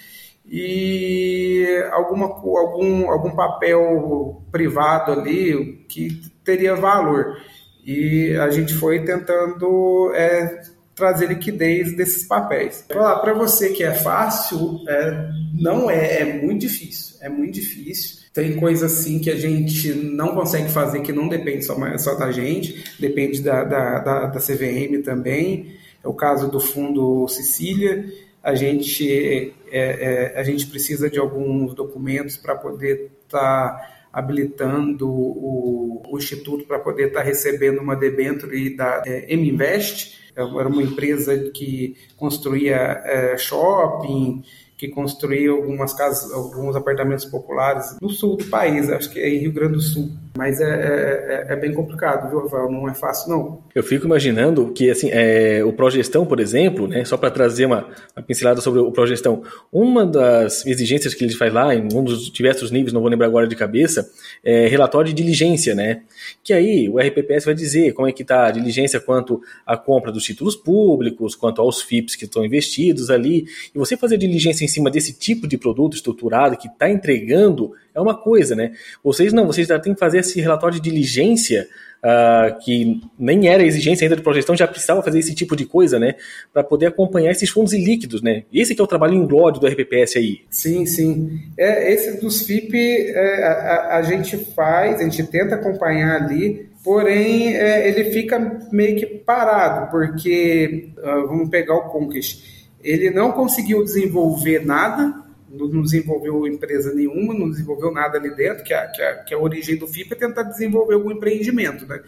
e 0.49 1.83
alguma, 1.91 2.25
algum, 2.25 3.09
algum 3.11 3.31
papel 3.31 4.41
privado 4.51 5.11
ali 5.11 5.85
que 5.87 6.21
teria 6.43 6.75
valor. 6.75 7.37
E 7.85 8.35
a 8.35 8.49
gente 8.49 8.73
foi 8.73 9.03
tentando 9.03 10.11
é, 10.15 10.61
trazer 10.97 11.27
liquidez 11.27 11.95
desses 11.95 12.23
papéis. 12.23 12.83
Falar 12.91 13.19
para 13.19 13.33
você 13.33 13.69
que 13.69 13.83
é 13.83 13.93
fácil, 13.93 14.81
é, 14.89 15.29
não 15.53 15.89
é, 15.89 16.21
é 16.21 16.41
muito 16.41 16.61
difícil. 16.61 17.15
É 17.21 17.29
muito 17.29 17.53
difícil. 17.53 18.17
Tem 18.33 18.57
coisa 18.57 18.87
assim 18.87 19.19
que 19.19 19.29
a 19.29 19.35
gente 19.35 19.93
não 19.93 20.35
consegue 20.35 20.69
fazer 20.69 21.01
que 21.01 21.13
não 21.13 21.29
depende 21.29 21.63
só, 21.63 21.75
só 21.97 22.15
da 22.15 22.31
gente, 22.31 22.83
depende 22.99 23.41
da, 23.41 23.63
da, 23.63 23.99
da, 23.99 24.25
da 24.25 24.39
CVM 24.39 25.01
também. 25.03 25.77
É 26.03 26.07
o 26.07 26.13
caso 26.13 26.49
do 26.49 26.59
Fundo 26.59 27.27
Sicília 27.27 28.05
a 28.47 28.55
gente, 28.55 29.53
é, 29.69 30.31
é, 30.31 30.39
a 30.39 30.41
gente 30.41 30.67
precisa 30.67 31.09
de 31.09 31.19
alguns 31.19 31.73
documentos 31.73 32.37
para 32.37 32.55
poder 32.55 33.11
estar 33.25 33.73
tá 33.73 33.89
habilitando 34.13 35.09
o, 35.09 36.01
o 36.09 36.17
Instituto 36.17 36.65
para 36.65 36.79
poder 36.79 37.07
estar 37.07 37.19
tá 37.19 37.25
recebendo 37.25 37.79
uma 37.81 37.93
debênture 37.93 38.73
da 38.73 39.03
é, 39.05 39.33
M-Invest, 39.33 40.26
era 40.37 40.69
uma 40.69 40.83
empresa 40.83 41.35
que 41.51 41.95
construía 42.15 42.75
é, 42.75 43.37
shopping, 43.37 44.43
que 44.77 44.87
construiu 44.89 45.55
algumas 45.55 45.93
casas, 45.93 46.31
alguns 46.31 46.75
apartamentos 46.75 47.25
populares 47.25 47.97
no 47.99 48.09
sul 48.09 48.37
do 48.37 48.45
país, 48.45 48.89
acho 48.89 49.09
que 49.09 49.19
é 49.19 49.27
em 49.27 49.39
Rio 49.39 49.53
Grande 49.53 49.73
do 49.73 49.81
Sul. 49.81 50.11
Mas 50.37 50.61
é, 50.61 50.65
é, 50.65 51.45
é, 51.49 51.53
é, 51.53 51.55
bem 51.55 51.73
complicado, 51.73 52.29
viu, 52.29 52.43
Rafael? 52.43 52.71
Não 52.71 52.87
é 52.87 52.93
fácil, 52.93 53.31
não. 53.31 53.59
Eu 53.73 53.81
fico 53.81 54.05
imaginando 54.05 54.71
que, 54.71 54.87
assim, 54.87 55.09
é, 55.11 55.63
o 55.65 55.73
Progestão, 55.73 56.27
por 56.27 56.39
exemplo, 56.39 56.87
né, 56.87 57.03
só 57.03 57.17
para 57.17 57.31
trazer 57.31 57.65
uma, 57.65 57.87
uma, 58.15 58.23
pincelada 58.23 58.61
sobre 58.61 58.79
o 58.79 58.91
Progestão, 58.91 59.41
uma 59.73 60.05
das 60.05 60.63
exigências 60.63 61.15
que 61.15 61.23
ele 61.25 61.33
faz 61.33 61.51
lá, 61.51 61.73
em 61.73 61.87
um 61.91 62.03
dos 62.03 62.31
diversos 62.31 62.69
níveis, 62.69 62.93
não 62.93 63.01
vou 63.01 63.09
lembrar 63.09 63.25
agora 63.25 63.47
de 63.47 63.55
cabeça, 63.55 64.07
é 64.43 64.67
relatório 64.67 65.11
de 65.11 65.23
diligência, 65.23 65.73
né? 65.73 66.03
Que 66.43 66.53
aí 66.53 66.87
o 66.87 66.99
RPPS 66.99 67.45
vai 67.45 67.55
dizer 67.55 67.93
como 67.93 68.07
é 68.07 68.11
que 68.11 68.21
está 68.21 68.45
a 68.45 68.51
diligência 68.51 68.99
quanto 68.99 69.41
à 69.65 69.75
compra 69.75 70.11
dos 70.11 70.23
títulos 70.23 70.55
públicos, 70.55 71.35
quanto 71.35 71.61
aos 71.61 71.81
FIPS 71.81 72.15
que 72.15 72.25
estão 72.25 72.45
investidos 72.45 73.09
ali. 73.09 73.47
E 73.73 73.79
você 73.79 73.97
fazer 73.97 74.17
diligência 74.17 74.63
em 74.63 74.67
cima 74.67 74.91
desse 74.91 75.13
tipo 75.13 75.47
de 75.47 75.57
produto 75.57 75.95
estruturado 75.95 76.55
que 76.57 76.67
está 76.67 76.87
entregando 76.87 77.71
é 77.97 77.99
uma 77.99 78.15
coisa, 78.15 78.55
né? 78.55 78.73
Vocês 79.03 79.33
não, 79.33 79.47
vocês 79.47 79.67
já 79.67 79.79
têm 79.79 79.95
que 79.95 79.99
fazer 79.99 80.19
esse 80.29 80.41
relatório 80.41 80.75
de 80.75 80.81
diligência, 80.81 81.67
uh, 82.03 82.57
que 82.59 83.01
nem 83.17 83.47
era 83.47 83.63
exigência 83.63 84.05
ainda 84.05 84.15
de 84.15 84.21
projeção, 84.21 84.55
já 84.55 84.67
precisava 84.67 85.01
fazer 85.01 85.19
esse 85.19 85.33
tipo 85.33 85.55
de 85.55 85.65
coisa, 85.65 85.99
né? 85.99 86.15
Para 86.53 86.63
poder 86.63 86.87
acompanhar 86.87 87.31
esses 87.31 87.49
fundos 87.49 87.73
ilíquidos, 87.73 88.21
né? 88.21 88.43
Esse 88.53 88.75
que 88.75 88.81
é 88.81 88.83
o 88.83 88.87
trabalho 88.87 89.13
em 89.13 89.25
glória 89.25 89.59
do 89.59 89.67
RPPS 89.67 90.17
aí. 90.17 90.41
Sim, 90.49 90.85
sim. 90.85 91.39
É, 91.57 91.91
esse 91.93 92.19
dos 92.19 92.41
FIP 92.43 92.77
é, 92.77 93.43
a, 93.43 93.97
a, 93.97 94.01
gente 94.03 94.37
faz, 94.37 94.99
a 94.99 95.03
gente 95.03 95.23
tenta 95.23 95.55
acompanhar 95.55 96.21
ali, 96.21 96.69
porém 96.83 97.55
é, 97.55 97.87
ele 97.87 98.11
fica 98.11 98.59
meio 98.71 98.97
que 98.97 99.05
parado, 99.05 99.89
porque 99.91 100.89
uh, 100.97 101.27
vamos 101.27 101.49
pegar 101.49 101.75
o 101.75 101.89
Conquest. 101.89 102.57
Ele 102.83 103.09
não 103.09 103.31
conseguiu 103.31 103.83
desenvolver 103.83 104.65
nada 104.65 105.26
não 105.49 105.81
desenvolveu 105.81 106.45
empresa 106.45 106.93
nenhuma, 106.93 107.33
não 107.33 107.49
desenvolveu 107.49 107.91
nada 107.91 108.17
ali 108.17 108.35
dentro, 108.35 108.63
que 108.63 108.73
a, 108.73 108.87
que 108.87 109.01
a, 109.01 109.15
que 109.23 109.33
a 109.33 109.39
origem 109.39 109.77
do 109.77 109.87
FIP 109.87 110.13
é 110.13 110.15
tentar 110.15 110.43
desenvolver 110.43 110.95
algum 110.95 111.11
empreendimento, 111.11 111.85
né? 111.85 112.01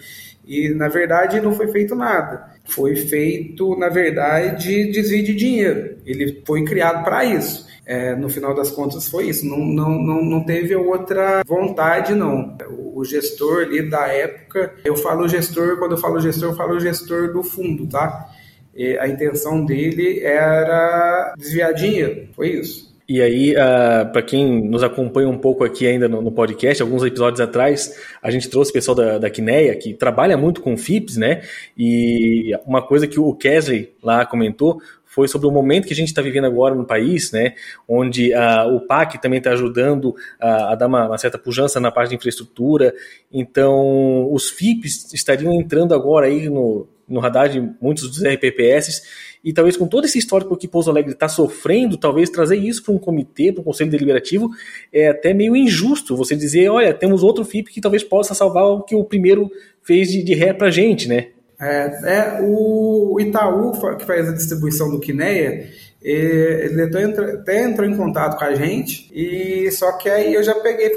E, 0.45 0.69
na 0.69 0.87
verdade, 0.87 1.39
não 1.39 1.53
foi 1.53 1.67
feito 1.67 1.95
nada. 1.95 2.53
Foi 2.65 2.95
feito, 2.95 3.77
na 3.77 3.87
verdade, 3.87 4.91
desvio 4.91 5.23
de 5.23 5.35
dinheiro. 5.35 5.97
Ele 6.05 6.41
foi 6.45 6.63
criado 6.63 7.03
para 7.03 7.23
isso. 7.23 7.67
É, 7.85 8.15
no 8.15 8.29
final 8.29 8.53
das 8.53 8.69
contas 8.69 9.07
foi 9.07 9.29
isso, 9.29 9.47
não, 9.47 9.57
não, 9.57 9.89
não, 9.89 10.23
não 10.23 10.43
teve 10.43 10.75
outra 10.75 11.43
vontade 11.43 12.13
não. 12.13 12.55
O, 12.69 12.99
o 12.99 13.03
gestor 13.03 13.63
ali 13.63 13.89
da 13.89 14.05
época, 14.05 14.75
eu 14.85 14.95
falo 14.95 15.27
gestor, 15.27 15.79
quando 15.79 15.93
eu 15.93 15.97
falo 15.97 16.19
gestor, 16.19 16.51
eu 16.51 16.55
falo 16.55 16.79
gestor 16.79 17.33
do 17.33 17.41
fundo, 17.41 17.87
tá? 17.87 18.29
E 18.75 18.95
a 18.99 19.07
intenção 19.07 19.65
dele 19.65 20.19
era 20.19 21.33
desviar 21.35 21.73
dinheiro, 21.73 22.29
foi 22.35 22.49
isso. 22.59 22.88
E 23.09 23.23
aí, 23.23 23.55
uh, 23.55 23.59
ah, 23.59 24.05
para 24.05 24.21
quem 24.21 24.69
nos 24.69 24.83
acompanha 24.83 25.27
um 25.27 25.37
pouco 25.39 25.63
aqui 25.63 25.87
ainda 25.87 26.07
no, 26.07 26.21
no, 26.21 26.31
podcast, 26.31 26.79
alguns 26.79 27.03
episódios 27.03 27.41
atrás, 27.41 27.99
a 28.21 28.29
gente 28.29 28.47
trouxe 28.47 28.69
o 28.69 28.73
pessoal 28.73 28.93
da, 28.93 29.17
da 29.17 29.31
Quineia, 29.31 29.75
que 29.75 29.95
trabalha 29.95 30.37
muito 30.37 30.61
com 30.61 30.77
FIPS, 30.77 31.17
né? 31.17 31.41
E 31.75 32.55
uma 32.67 32.85
coisa 32.85 33.07
que 33.07 33.19
o 33.19 33.33
Kesley 33.33 33.95
lá 34.03 34.27
comentou 34.27 34.79
foi 35.05 35.27
sobre 35.27 35.47
o 35.47 35.51
momento 35.51 35.87
que 35.87 35.93
a 35.93 35.95
gente 35.95 36.09
está 36.09 36.21
vivendo 36.21 36.45
agora 36.45 36.75
no 36.75 36.85
país, 36.85 37.31
né, 37.31 37.55
onde 37.87 38.31
uh, 38.31 38.75
o 38.75 38.79
PAC 38.79 39.19
também 39.19 39.39
está 39.39 39.49
ajudando 39.53 40.15
a, 40.39 40.73
a 40.73 40.75
dar 40.75 40.85
uma, 40.85 41.07
uma, 41.07 41.17
certa 41.17 41.39
pujança 41.39 41.79
na 41.79 41.91
parte 41.91 42.11
de 42.11 42.15
infraestrutura. 42.15 42.93
Então, 43.33 44.31
os 44.31 44.51
FIPs 44.51 45.11
estariam 45.11 45.51
entrando 45.51 45.95
agora 45.95 46.27
aí 46.27 46.47
no, 46.47 46.87
no 47.09 47.19
radar 47.19 47.49
de 47.49 47.59
muitos 47.81 48.09
dos 48.09 48.23
RPPS 48.23 49.01
e 49.43 49.53
talvez 49.53 49.77
com 49.77 49.87
todo 49.87 50.05
esse 50.05 50.17
histórico 50.17 50.55
que 50.57 50.67
Pouso 50.67 50.89
Alegre 50.89 51.13
está 51.13 51.29
sofrendo, 51.29 51.97
talvez 51.97 52.29
trazer 52.29 52.57
isso 52.57 52.83
para 52.83 52.93
um 52.93 52.97
comitê, 52.97 53.51
para 53.51 53.61
um 53.61 53.63
conselho 53.63 53.89
deliberativo, 53.89 54.49
é 54.91 55.07
até 55.07 55.33
meio 55.33 55.55
injusto 55.55 56.15
você 56.15 56.35
dizer, 56.35 56.69
olha, 56.69 56.93
temos 56.93 57.23
outro 57.23 57.45
FIP 57.45 57.71
que 57.71 57.81
talvez 57.81 58.03
possa 58.03 58.33
salvar 58.33 58.65
o 58.65 58.83
que 58.83 58.95
o 58.95 59.03
primeiro 59.03 59.49
fez 59.81 60.09
de, 60.09 60.23
de 60.23 60.33
ré 60.33 60.53
para 60.53 60.67
a 60.67 60.71
gente, 60.71 61.07
né? 61.07 61.27
É, 61.61 62.01
é, 62.05 62.39
o 62.41 63.17
Itaú, 63.19 63.73
que 63.97 64.05
faz 64.05 64.29
a 64.29 64.33
distribuição 64.33 64.89
do 64.89 64.99
Quineia, 64.99 65.69
ele 66.01 66.83
até 66.83 67.65
entrou 67.65 67.87
em 67.87 67.95
contato 67.95 68.37
com 68.37 68.45
a 68.45 68.55
gente, 68.55 69.09
e 69.13 69.69
só 69.71 69.97
que 69.97 70.09
aí 70.09 70.33
eu 70.33 70.43
já 70.43 70.55
peguei, 70.55 70.93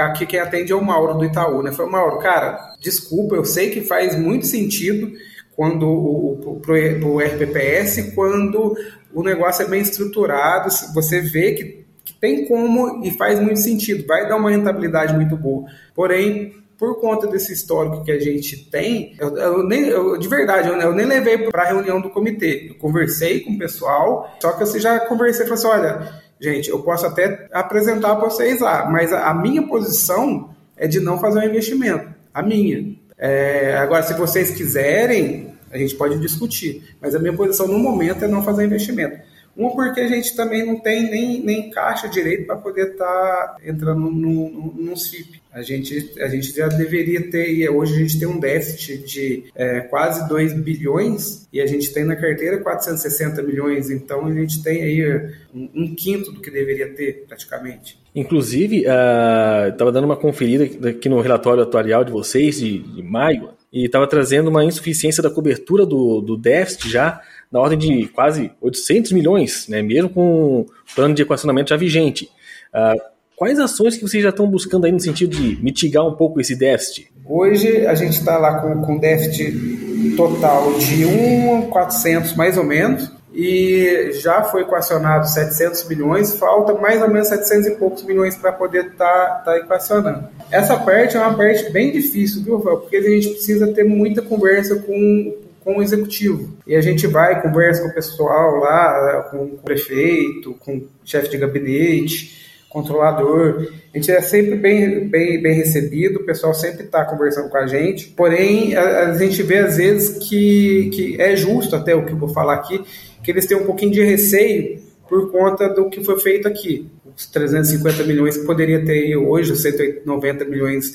aqui 0.00 0.26
quem 0.26 0.38
atende 0.38 0.72
é 0.72 0.74
o 0.74 0.84
Mauro 0.84 1.14
do 1.14 1.24
Itaú, 1.24 1.62
né? 1.62 1.72
Falei, 1.72 1.92
Mauro, 1.92 2.18
cara, 2.18 2.74
desculpa, 2.80 3.34
eu 3.34 3.44
sei 3.44 3.70
que 3.70 3.80
faz 3.82 4.14
muito 4.18 4.46
sentido 4.46 5.12
quando 5.56 5.86
o, 5.86 6.40
o, 6.44 6.62
o 7.06 7.18
RPPS, 7.20 8.12
quando 8.14 8.76
o 9.12 9.22
negócio 9.22 9.64
é 9.64 9.68
bem 9.68 9.82
estruturado, 9.82 10.70
você 10.94 11.20
vê 11.20 11.52
que, 11.52 11.84
que 12.04 12.14
tem 12.14 12.46
como 12.46 13.04
e 13.04 13.10
faz 13.10 13.38
muito 13.38 13.60
sentido, 13.60 14.06
vai 14.06 14.28
dar 14.28 14.36
uma 14.36 14.50
rentabilidade 14.50 15.14
muito 15.14 15.36
boa. 15.36 15.64
Porém, 15.94 16.62
por 16.82 17.00
conta 17.00 17.28
desse 17.28 17.52
histórico 17.52 18.02
que 18.02 18.10
a 18.10 18.18
gente 18.18 18.68
tem, 18.68 19.14
eu, 19.20 19.36
eu 19.36 19.62
nem, 19.62 19.82
eu, 19.82 20.18
de 20.18 20.26
verdade, 20.26 20.68
eu, 20.68 20.74
eu 20.74 20.92
nem 20.92 21.06
levei 21.06 21.38
para 21.38 21.62
a 21.62 21.66
reunião 21.66 22.00
do 22.00 22.10
comitê. 22.10 22.70
Eu 22.70 22.74
conversei 22.74 23.38
com 23.38 23.52
o 23.52 23.58
pessoal, 23.58 24.36
só 24.40 24.50
que 24.50 24.64
eu 24.64 24.80
já 24.80 24.98
conversei 25.00 25.44
e 25.44 25.48
falei 25.48 25.64
assim: 25.64 25.66
olha, 25.68 26.22
gente, 26.40 26.70
eu 26.70 26.82
posso 26.82 27.06
até 27.06 27.48
apresentar 27.52 28.16
para 28.16 28.28
vocês 28.28 28.60
lá, 28.60 28.90
mas 28.90 29.12
a, 29.12 29.30
a, 29.30 29.34
minha 29.34 29.62
posição 29.62 30.50
é 30.76 30.88
de 30.88 30.98
não 30.98 31.20
fazer 31.20 31.38
um 31.38 31.44
investimento. 31.44 32.12
A 32.34 32.42
minha. 32.42 32.96
É, 33.24 33.76
agora, 33.76 34.02
se 34.02 34.14
vocês 34.14 34.50
quiserem, 34.50 35.54
a 35.70 35.78
gente 35.78 35.94
pode 35.94 36.18
discutir, 36.18 36.96
mas 37.00 37.14
a 37.14 37.20
minha 37.20 37.32
posição 37.32 37.68
no 37.68 37.78
momento 37.78 38.24
é 38.24 38.26
não 38.26 38.42
fazer 38.42 38.64
investimento. 38.64 39.16
Uma 39.56 39.74
porque 39.74 40.00
a 40.00 40.08
gente 40.08 40.34
também 40.34 40.64
não 40.66 40.80
tem 40.80 41.10
nem, 41.10 41.42
nem 41.42 41.70
caixa 41.70 42.08
direito 42.08 42.46
para 42.46 42.56
poder 42.56 42.92
estar 42.92 43.06
tá 43.06 43.56
entrando 43.64 44.10
no, 44.10 44.72
no 44.74 44.96
CIP. 44.96 45.42
A 45.52 45.60
gente, 45.60 46.14
a 46.18 46.28
gente 46.28 46.50
já 46.50 46.66
deveria 46.68 47.30
ter, 47.30 47.52
e 47.52 47.68
hoje 47.68 47.94
a 47.94 47.98
gente 47.98 48.18
tem 48.18 48.26
um 48.26 48.40
déficit 48.40 48.98
de 49.04 49.44
é, 49.54 49.80
quase 49.80 50.26
2 50.26 50.54
bilhões 50.54 51.46
e 51.52 51.60
a 51.60 51.66
gente 51.66 51.92
tem 51.92 52.04
na 52.04 52.16
carteira 52.16 52.58
460 52.58 53.42
milhões, 53.42 53.90
então 53.90 54.24
a 54.24 54.32
gente 54.32 54.62
tem 54.62 54.82
aí 54.82 55.30
um, 55.54 55.68
um 55.74 55.94
quinto 55.94 56.32
do 56.32 56.40
que 56.40 56.50
deveria 56.50 56.88
ter 56.94 57.26
praticamente. 57.28 58.00
Inclusive, 58.14 58.86
uh, 58.86 59.68
estava 59.68 59.92
dando 59.92 60.04
uma 60.04 60.16
conferida 60.16 60.88
aqui 60.88 61.08
no 61.08 61.20
relatório 61.20 61.62
atuarial 61.62 62.02
de 62.02 62.12
vocês 62.12 62.58
de, 62.58 62.78
de 62.78 63.02
maio 63.02 63.50
e 63.72 63.86
estava 63.86 64.06
trazendo 64.06 64.50
uma 64.50 64.64
insuficiência 64.64 65.22
da 65.22 65.30
cobertura 65.30 65.86
do, 65.86 66.20
do 66.20 66.36
déficit 66.36 66.90
já 66.90 67.20
na 67.50 67.58
ordem 67.60 67.78
de 67.78 68.08
quase 68.08 68.50
800 68.60 69.12
milhões, 69.12 69.66
né, 69.68 69.80
mesmo 69.80 70.10
com 70.10 70.60
o 70.60 70.66
plano 70.94 71.14
de 71.14 71.22
equacionamento 71.22 71.70
já 71.70 71.76
vigente. 71.76 72.30
Uh, 72.74 73.00
quais 73.36 73.58
ações 73.58 73.96
que 73.96 74.02
vocês 74.02 74.22
já 74.22 74.28
estão 74.28 74.46
buscando 74.46 74.84
aí 74.84 74.92
no 74.92 75.00
sentido 75.00 75.36
de 75.36 75.62
mitigar 75.62 76.06
um 76.06 76.14
pouco 76.14 76.40
esse 76.40 76.54
déficit? 76.54 77.10
Hoje 77.24 77.86
a 77.86 77.94
gente 77.94 78.18
está 78.18 78.36
lá 78.36 78.60
com, 78.60 78.82
com 78.82 78.98
déficit 78.98 80.14
total 80.16 80.74
de 80.78 81.06
1,400 81.06 82.34
mais 82.34 82.58
ou 82.58 82.64
menos, 82.64 83.10
e 83.34 84.10
já 84.12 84.42
foi 84.42 84.62
equacionado 84.62 85.28
700 85.28 85.88
milhões, 85.88 86.36
falta 86.36 86.74
mais 86.74 87.00
ou 87.00 87.08
menos 87.08 87.28
700 87.28 87.66
e 87.66 87.70
poucos 87.76 88.04
milhões 88.04 88.36
para 88.36 88.52
poder 88.52 88.86
estar 88.86 88.96
tá, 88.96 89.42
tá 89.44 89.58
equacionando. 89.58 90.28
Essa 90.50 90.76
parte 90.76 91.16
é 91.16 91.20
uma 91.20 91.34
parte 91.34 91.70
bem 91.70 91.92
difícil, 91.92 92.42
viu, 92.42 92.58
Rafael? 92.58 92.78
Porque 92.78 92.96
a 92.96 93.02
gente 93.02 93.30
precisa 93.30 93.72
ter 93.72 93.84
muita 93.84 94.20
conversa 94.22 94.76
com 94.76 95.42
com 95.64 95.78
o 95.78 95.82
executivo. 95.82 96.56
E 96.66 96.74
a 96.74 96.80
gente 96.80 97.06
vai, 97.06 97.40
conversa 97.40 97.82
com 97.82 97.88
o 97.88 97.94
pessoal 97.94 98.56
lá, 98.56 99.28
com 99.30 99.44
o 99.44 99.58
prefeito, 99.58 100.54
com 100.54 100.76
o 100.76 100.88
chefe 101.04 101.28
de 101.28 101.38
gabinete, 101.38 102.42
controlador. 102.68 103.68
A 103.94 103.98
gente 103.98 104.10
é 104.10 104.20
sempre 104.22 104.56
bem, 104.56 105.08
bem, 105.08 105.40
bem 105.40 105.54
recebido, 105.54 106.20
o 106.20 106.24
pessoal 106.24 106.54
sempre 106.54 106.84
está 106.84 107.04
conversando 107.04 107.48
com 107.50 107.58
a 107.58 107.66
gente. 107.66 108.08
Porém, 108.08 108.74
a, 108.74 109.10
a, 109.10 109.18
gente 109.18 109.42
vê 109.42 109.58
às 109.58 109.76
vezes 109.76 110.26
que, 110.26 110.90
que 110.92 111.20
é 111.20 111.36
justo, 111.36 111.76
até 111.76 111.94
o 111.94 112.04
que 112.04 112.12
eu 112.12 112.18
vou 112.18 112.30
falar 112.30 112.54
aqui, 112.54 112.82
que 113.22 113.30
eles 113.30 113.46
têm 113.46 113.56
um 113.56 113.64
pouquinho 113.64 113.92
de 113.92 114.02
receio 114.02 114.80
por 115.08 115.30
conta 115.30 115.68
do 115.68 115.88
que 115.88 116.02
foi 116.02 116.18
feito 116.20 116.48
aqui. 116.48 116.90
Os 117.16 117.26
350 117.26 118.04
milhões 118.04 118.36
que 118.36 118.46
poderia 118.46 118.84
ter 118.84 119.16
hoje, 119.16 119.52
os 119.52 119.62
190 119.62 120.44
milhões 120.46 120.94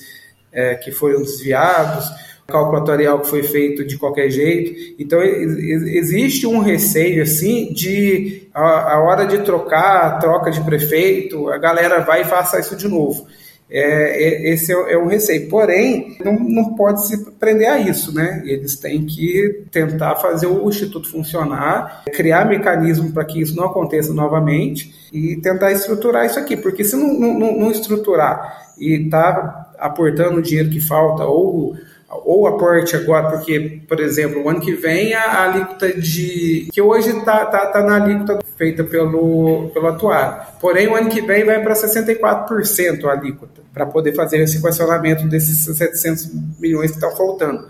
é, 0.51 0.75
que 0.75 0.91
foram 0.91 1.22
desviados 1.22 2.10
cálculo 2.48 2.77
atuarial 2.77 3.19
que 3.19 3.29
foi 3.29 3.43
feito 3.43 3.86
de 3.86 3.98
qualquer 3.98 4.29
jeito. 4.29 4.96
Então, 4.98 5.22
existe 5.22 6.48
um 6.48 6.60
receio, 6.60 7.22
assim, 7.22 7.74
de 7.74 8.48
a, 8.53 8.93
a 8.93 9.03
hora 9.03 9.25
de 9.25 9.39
trocar, 9.39 10.05
a 10.05 10.17
troca 10.17 10.50
de 10.50 10.62
prefeito, 10.62 11.50
a 11.50 11.57
galera 11.57 12.00
vai 12.00 12.22
e 12.22 12.25
faça 12.25 12.60
isso 12.60 12.75
de 12.75 12.88
novo. 12.88 13.27
É, 13.69 14.50
é, 14.50 14.53
esse 14.53 14.71
é, 14.71 14.93
é 14.93 14.97
um 14.97 15.07
receio. 15.07 15.50
Porém, 15.50 16.17
não, 16.24 16.39
não 16.39 16.75
pode 16.75 17.05
se 17.07 17.31
prender 17.31 17.67
a 17.67 17.77
isso, 17.77 18.13
né? 18.13 18.41
Eles 18.45 18.77
têm 18.77 19.05
que 19.05 19.65
tentar 19.71 20.15
fazer 20.15 20.47
o 20.47 20.69
Instituto 20.69 21.09
funcionar, 21.09 22.03
criar 22.13 22.45
mecanismo 22.45 23.12
para 23.12 23.25
que 23.25 23.41
isso 23.41 23.55
não 23.55 23.65
aconteça 23.65 24.13
novamente 24.13 24.93
e 25.12 25.36
tentar 25.38 25.71
estruturar 25.71 26.25
isso 26.25 26.39
aqui, 26.39 26.55
porque 26.55 26.83
se 26.83 26.95
não, 26.95 27.13
não, 27.13 27.57
não 27.57 27.71
estruturar 27.71 28.74
e 28.77 29.09
tá 29.09 29.71
aportando 29.77 30.39
o 30.39 30.41
dinheiro 30.41 30.69
que 30.69 30.79
falta 30.79 31.24
ou 31.25 31.75
ou 32.09 32.47
aporte 32.47 32.95
agora, 32.95 33.29
porque, 33.29 33.81
por 33.87 33.99
exemplo, 33.99 34.41
o 34.41 34.49
ano 34.49 34.61
que 34.61 34.73
vem 34.73 35.13
a, 35.13 35.43
alíquota 35.43 35.91
de. 35.91 36.69
que 36.71 36.81
hoje 36.81 37.09
está 37.09 37.45
tá, 37.45 37.65
tá 37.67 37.83
na 37.83 37.95
alíquota 37.95 38.39
feita 38.57 38.83
pelo, 38.83 39.69
pelo 39.73 39.87
atuário. 39.87 40.47
Porém, 40.59 40.87
o 40.87 40.95
ano 40.95 41.09
que 41.09 41.21
vem 41.21 41.43
vai 41.43 41.61
para 41.61 41.73
64% 41.73 43.05
a 43.05 43.11
alíquota, 43.11 43.61
para 43.73 43.85
poder 43.85 44.13
fazer 44.13 44.37
esse 44.39 44.57
equacionamento 44.57 45.27
desses 45.27 45.77
700 45.77 46.31
milhões 46.59 46.91
que 46.91 46.97
estão 46.97 47.15
faltando. 47.15 47.67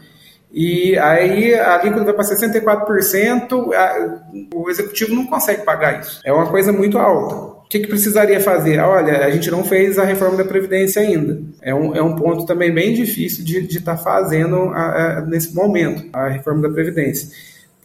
E 0.51 0.97
aí 0.99 1.55
a 1.55 1.75
alíquota 1.75 2.05
vai 2.05 2.13
para 2.13 2.23
64%, 2.23 3.73
a, 3.73 4.19
o 4.53 4.69
executivo 4.69 5.15
não 5.15 5.25
consegue 5.25 5.63
pagar 5.63 5.99
isso. 5.99 6.21
É 6.23 6.31
uma 6.31 6.47
coisa 6.47 6.71
muito 6.71 6.97
alta. 6.97 7.56
O 7.67 7.69
que, 7.69 7.81
que, 7.81 7.87
precisaria 7.87 8.39
fazer? 8.39 8.79
Olha, 8.79 9.25
a 9.25 9.29
gente 9.29 9.51
não 9.51 9.61
fez 9.61 9.99
a 9.99 10.05
reforma 10.05 10.37
da 10.37 10.45
Previdência 10.45 11.01
ainda. 11.01 11.41
É 11.61 11.75
um, 11.75 11.93
é 11.93 12.01
um 12.01 12.15
ponto 12.15 12.45
também 12.45 12.73
bem 12.73 12.93
difícil 12.93 13.43
de 13.43 13.57
estar 13.77 13.97
tá 13.97 14.01
fazendo 14.01 14.55
a, 14.69 15.17
a, 15.17 15.21
nesse 15.25 15.53
momento, 15.53 16.05
a 16.13 16.29
reforma 16.29 16.61
da 16.61 16.69
Previdência. 16.73 17.27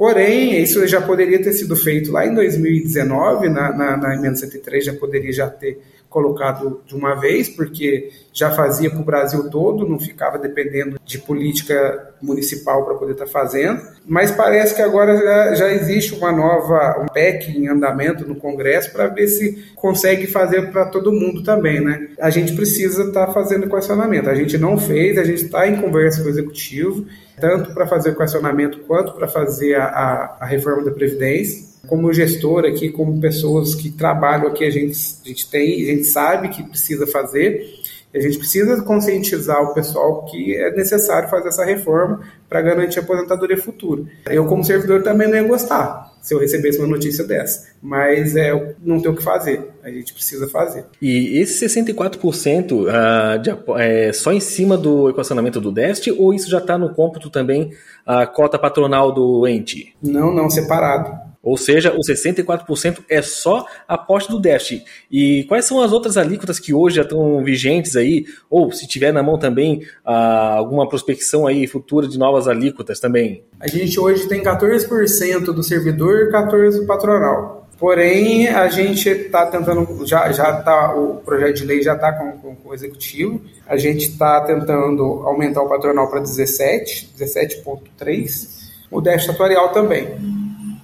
Porém, 0.02 0.60
isso 0.60 0.84
já 0.88 1.00
poderia 1.00 1.40
ter 1.40 1.52
sido 1.52 1.76
feito 1.76 2.10
lá 2.10 2.26
em 2.26 2.34
2019, 2.34 3.48
na, 3.48 3.72
na, 3.72 3.96
na 3.96 4.16
emenda 4.16 4.34
103 4.34 4.86
já 4.86 4.92
poderia 4.94 5.32
já 5.32 5.48
ter 5.48 5.80
colocado 6.10 6.80
de 6.84 6.96
uma 6.96 7.14
vez, 7.14 7.48
porque 7.48 8.10
já 8.32 8.50
fazia 8.50 8.90
para 8.90 8.98
o 8.98 9.04
Brasil 9.04 9.48
todo, 9.48 9.88
não 9.88 10.00
ficava 10.00 10.38
dependendo 10.38 10.98
de 11.04 11.18
política 11.18 12.14
municipal 12.20 12.84
para 12.84 12.96
poder 12.96 13.12
estar 13.12 13.26
tá 13.26 13.30
fazendo, 13.30 13.80
mas 14.04 14.32
parece 14.32 14.74
que 14.74 14.82
agora 14.82 15.16
já, 15.16 15.54
já, 15.54 15.72
existe 15.72 16.16
uma 16.16 16.32
nova 16.32 17.00
um 17.00 17.06
PEC 17.06 17.56
em 17.56 17.68
andamento 17.68 18.26
no 18.26 18.34
Congresso 18.34 18.92
para 18.92 19.06
ver 19.06 19.28
se 19.28 19.72
consegue 19.76 20.26
fazer 20.26 20.72
para 20.72 20.84
todo 20.84 21.12
mundo 21.12 21.44
também, 21.44 21.80
né? 21.80 22.08
A 22.20 22.28
gente 22.28 22.56
precisa 22.56 23.04
estar 23.04 23.28
tá 23.28 23.32
fazendo 23.32 23.66
equacionamento. 23.66 24.28
A 24.28 24.34
gente 24.34 24.58
não 24.58 24.76
fez, 24.76 25.16
a 25.16 25.22
gente 25.22 25.44
está 25.44 25.68
em 25.68 25.80
conversa 25.80 26.22
com 26.22 26.26
o 26.26 26.30
executivo, 26.30 27.06
tanto 27.40 27.74
para 27.74 27.86
fazer 27.86 28.10
o 28.10 28.12
equacionamento 28.12 28.80
quanto 28.80 29.12
para 29.12 29.28
fazer 29.28 29.74
a, 29.74 29.84
a, 29.84 30.36
a 30.40 30.46
reforma 30.46 30.84
da 30.84 30.90
previdência. 30.90 31.70
Como 31.86 32.12
gestor 32.12 32.64
aqui, 32.64 32.90
como 32.90 33.20
pessoas 33.20 33.74
que 33.74 33.90
trabalham 33.90 34.46
aqui, 34.46 34.64
a 34.64 34.70
gente, 34.70 34.96
a 35.24 35.28
gente 35.28 35.50
tem, 35.50 35.82
a 35.82 35.86
gente 35.86 36.04
sabe 36.04 36.48
que 36.48 36.62
precisa 36.62 37.06
fazer, 37.06 37.66
a 38.14 38.20
gente 38.20 38.38
precisa 38.38 38.80
conscientizar 38.82 39.60
o 39.62 39.74
pessoal 39.74 40.24
que 40.26 40.56
é 40.56 40.70
necessário 40.70 41.28
fazer 41.28 41.48
essa 41.48 41.64
reforma 41.64 42.20
para 42.48 42.62
garantir 42.62 43.00
a 43.00 43.02
aposentadoria 43.02 43.56
futura. 43.56 44.04
Eu, 44.26 44.44
como 44.46 44.62
servidor, 44.62 45.02
também 45.02 45.28
não 45.28 45.36
ia 45.36 45.42
gostar 45.42 46.11
se 46.22 46.32
eu 46.32 46.38
recebesse 46.38 46.78
uma 46.78 46.86
notícia 46.86 47.24
dessa, 47.24 47.66
mas 47.82 48.36
é, 48.36 48.52
não 48.82 49.00
tenho 49.00 49.12
o 49.12 49.16
que 49.16 49.22
fazer, 49.22 49.70
a 49.82 49.90
gente 49.90 50.14
precisa 50.14 50.48
fazer. 50.48 50.84
E 51.02 51.38
esse 51.38 51.66
64% 51.66 52.72
uh, 52.72 53.38
de, 53.40 53.50
é 53.82 54.12
só 54.12 54.32
em 54.32 54.40
cima 54.40 54.78
do 54.78 55.10
equacionamento 55.10 55.60
do 55.60 55.72
DEST 55.72 56.12
ou 56.12 56.32
isso 56.32 56.48
já 56.48 56.58
está 56.58 56.78
no 56.78 56.94
cômputo 56.94 57.28
também 57.28 57.72
a 58.06 58.24
cota 58.24 58.58
patronal 58.58 59.12
do 59.12 59.46
ente? 59.48 59.94
Não, 60.00 60.32
não, 60.32 60.48
separado. 60.48 61.31
Ou 61.42 61.56
seja, 61.56 61.92
os 61.98 62.06
64% 62.06 63.00
é 63.08 63.20
só 63.20 63.66
a 63.88 63.94
aposta 63.94 64.32
do 64.32 64.40
Dash. 64.40 64.80
E 65.10 65.44
quais 65.48 65.64
são 65.64 65.80
as 65.80 65.92
outras 65.92 66.16
alíquotas 66.16 66.60
que 66.60 66.72
hoje 66.72 66.96
já 66.96 67.02
estão 67.02 67.42
vigentes 67.42 67.96
aí? 67.96 68.24
Ou 68.48 68.70
se 68.70 68.86
tiver 68.86 69.12
na 69.12 69.22
mão 69.22 69.38
também 69.38 69.84
ah, 70.04 70.54
alguma 70.54 70.88
prospecção 70.88 71.46
aí 71.46 71.66
futura 71.66 72.06
de 72.06 72.16
novas 72.18 72.46
alíquotas 72.46 73.00
também? 73.00 73.44
A 73.58 73.66
gente 73.66 73.98
hoje 73.98 74.28
tem 74.28 74.42
14% 74.42 75.46
do 75.46 75.62
servidor 75.62 76.28
e 76.28 76.32
14% 76.32 76.80
do 76.80 76.86
patronal. 76.86 77.62
Porém, 77.82 78.46
a 78.46 78.68
gente 78.68 79.08
está 79.08 79.44
tentando, 79.46 80.06
já 80.06 80.30
já 80.30 80.52
tá, 80.62 80.94
o 80.94 81.16
projeto 81.16 81.56
de 81.56 81.64
lei 81.64 81.82
já 81.82 81.94
está 81.94 82.12
com, 82.12 82.30
com, 82.38 82.54
com, 82.54 82.68
o 82.68 82.74
executivo, 82.74 83.42
a 83.66 83.76
gente 83.76 84.10
está 84.10 84.40
tentando 84.42 85.02
aumentar 85.24 85.62
o 85.62 85.68
patronal 85.68 86.08
para 86.08 86.20
17, 86.20 87.12
17,3, 87.18 88.70
o 88.88 89.00
déficit 89.00 89.32
atuarial 89.32 89.70
também. 89.70 90.41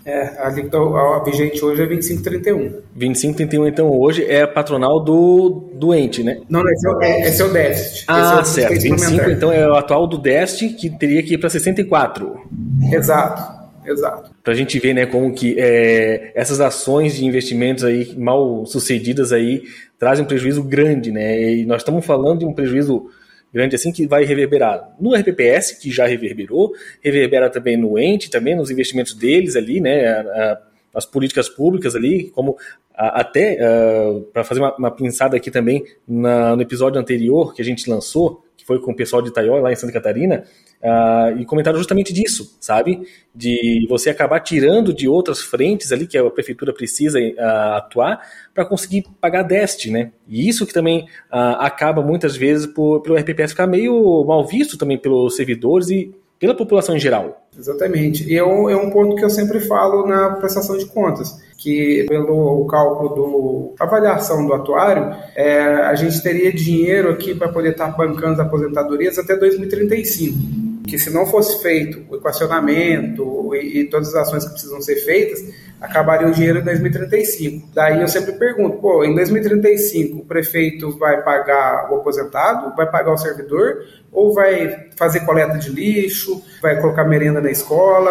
É, 0.09 0.38
a 0.38 0.47
alíquota 0.47 0.79
a 0.79 1.23
vigente 1.23 1.62
hoje 1.62 1.83
é 1.83 1.87
25,31. 1.87 2.77
25,31, 2.99 3.69
então, 3.69 3.91
hoje 3.91 4.25
é 4.25 4.41
a 4.41 4.49
patronal 4.49 5.05
do 5.05 5.69
doente, 5.75 6.23
né? 6.23 6.41
Não, 6.49 6.67
esse 6.67 6.87
é, 6.87 6.91
o, 6.91 7.03
é, 7.03 7.29
esse 7.29 7.43
é 7.43 7.45
o 7.45 7.53
déficit. 7.53 8.05
Ah, 8.09 8.38
é 8.41 8.45
certo. 8.45 8.81
25, 8.81 9.31
então, 9.31 9.53
é 9.53 9.69
o 9.69 9.75
atual 9.75 10.07
do 10.07 10.17
déficit, 10.17 10.77
que 10.77 10.88
teria 10.88 11.23
que 11.23 11.35
ir 11.35 11.38
para 11.38 11.50
64. 11.50 12.41
Exato. 12.91 13.59
Exato. 13.85 14.31
Para 14.43 14.55
a 14.55 14.57
gente 14.57 14.79
ver, 14.79 14.95
né, 14.95 15.05
como 15.05 15.31
que 15.35 15.57
é, 15.59 16.33
essas 16.35 16.59
ações 16.59 17.17
de 17.17 17.27
investimentos 17.27 17.85
aí 17.85 18.15
mal 18.17 18.65
sucedidas 18.65 19.31
aí 19.31 19.62
trazem 19.99 20.25
um 20.25 20.29
prejuízo 20.29 20.62
grande, 20.62 21.11
né? 21.11 21.53
E 21.53 21.67
nós 21.67 21.83
estamos 21.83 22.05
falando 22.05 22.38
de 22.38 22.47
um 22.47 22.55
prejuízo 22.55 23.11
grande 23.52 23.76
assim 23.76 23.93
que 23.93 24.07
vai 24.07 24.25
reverberar 24.25 24.95
no 25.00 25.14
RPPS, 25.14 25.78
que 25.81 25.90
já 25.90 26.07
reverberou, 26.07 26.73
reverbera 27.02 27.49
também 27.49 27.76
no 27.76 27.99
ente, 27.99 28.31
também 28.31 28.55
nos 28.55 28.71
investimentos 28.71 29.14
deles 29.14 29.57
ali, 29.57 29.81
né, 29.81 30.57
as 30.95 31.07
políticas 31.07 31.49
públicas 31.49 31.95
ali, 31.95 32.31
como 32.31 32.57
até 32.95 33.59
uh, 33.61 34.23
para 34.33 34.43
fazer 34.43 34.61
uma, 34.61 34.76
uma, 34.76 34.90
pinçada 34.90 35.37
aqui 35.37 35.52
também 35.52 35.85
na, 36.07 36.57
no 36.57 36.62
episódio 36.62 37.00
anterior 37.00 37.55
que 37.55 37.62
a 37.62 37.64
gente 37.64 37.88
lançou, 37.88 38.45
foi 38.68 38.78
com 38.78 38.92
o 38.92 38.94
pessoal 38.94 39.22
de 39.22 39.30
Itaió 39.30 39.58
lá 39.60 39.72
em 39.72 39.76
Santa 39.76 39.94
Catarina, 39.94 40.44
uh, 40.82 41.40
e 41.40 41.46
comentaram 41.46 41.78
justamente 41.78 42.12
disso, 42.12 42.54
sabe? 42.60 43.00
De 43.34 43.87
você 43.88 44.10
acabar 44.10 44.40
tirando 44.40 44.92
de 44.92 45.08
outras 45.08 45.40
frentes 45.40 45.90
ali 45.90 46.06
que 46.06 46.18
a 46.18 46.30
prefeitura 46.30 46.70
precisa 46.75 47.18
uh, 47.18 47.76
atuar 47.76 48.20
para 48.52 48.66
conseguir 48.66 49.06
pagar 49.18 49.42
deste, 49.42 49.90
né? 49.90 50.12
E 50.28 50.46
isso 50.46 50.66
que 50.66 50.75
também 50.75 51.06
acaba 51.30 52.02
muitas 52.02 52.37
vezes 52.37 52.66
por, 52.66 53.00
pelo 53.00 53.16
RPPS 53.16 53.52
ficar 53.52 53.66
meio 53.66 54.25
mal 54.26 54.46
visto 54.46 54.76
também 54.76 54.98
pelos 54.98 55.34
servidores 55.34 55.88
e 55.88 56.14
pela 56.38 56.54
população 56.54 56.97
em 56.97 57.00
geral. 57.00 57.47
Exatamente. 57.59 58.28
E 58.28 58.37
é 58.37 58.45
um, 58.45 58.71
é 58.71 58.76
um 58.76 58.90
ponto 58.90 59.16
que 59.16 59.25
eu 59.25 59.30
sempre 59.30 59.61
falo 59.61 60.07
na 60.07 60.30
prestação 60.30 60.76
de 60.76 60.87
contas, 60.87 61.40
que 61.57 62.07
pelo 62.09 62.66
cálculo 62.66 63.09
do 63.14 63.75
avaliação 63.80 64.47
do 64.47 64.54
atuário, 64.54 65.14
é, 65.35 65.61
a 65.61 65.95
gente 65.95 66.23
teria 66.23 66.52
dinheiro 66.52 67.11
aqui 67.11 67.35
para 67.35 67.49
poder 67.49 67.71
estar 67.71 67.90
tá 67.90 67.97
bancando 67.97 68.35
as 68.35 68.40
aposentadorias 68.40 69.18
até 69.18 69.37
2035 69.37 70.67
que 70.88 70.98
se 70.98 71.11
não 71.11 71.27
fosse 71.27 71.62
feito 71.62 72.05
o 72.09 72.16
equacionamento 72.16 73.55
e, 73.55 73.81
e, 73.81 73.85
todas 73.85 74.09
as 74.14 74.29
ações 74.29 74.44
que 74.44 74.53
precisam 74.53 74.81
ser 74.81 74.96
feitas, 74.96 75.44
acabaria 75.81 76.27
o 76.27 76.33
dinheiro 76.33 76.61
em 76.61 76.64
2035. 76.64 77.68
Daí 77.74 78.01
eu 78.01 78.09
sempre 78.09 78.33
pergunto, 78.33 78.79
pô, 78.79 79.05
em 79.05 79.14
2035 79.14 80.18
o 80.18 80.24
prefeito 80.24 80.90
vai 80.98 81.22
pagar 81.22 81.92
o 81.92 81.96
aposentado, 81.96 82.74
vai 82.74 82.90
pagar 82.90 83.12
o 83.12 83.18
servidor, 83.18 83.85
ou 84.11 84.33
vai 84.33 84.88
fazer 84.96 85.20
coleta 85.20 85.59
de 85.59 85.70
lixo, 85.70 86.42
vai 86.62 86.81
colocar 86.81 87.05
merenda 87.05 87.40
na 87.40 87.51
escola, 87.51 88.11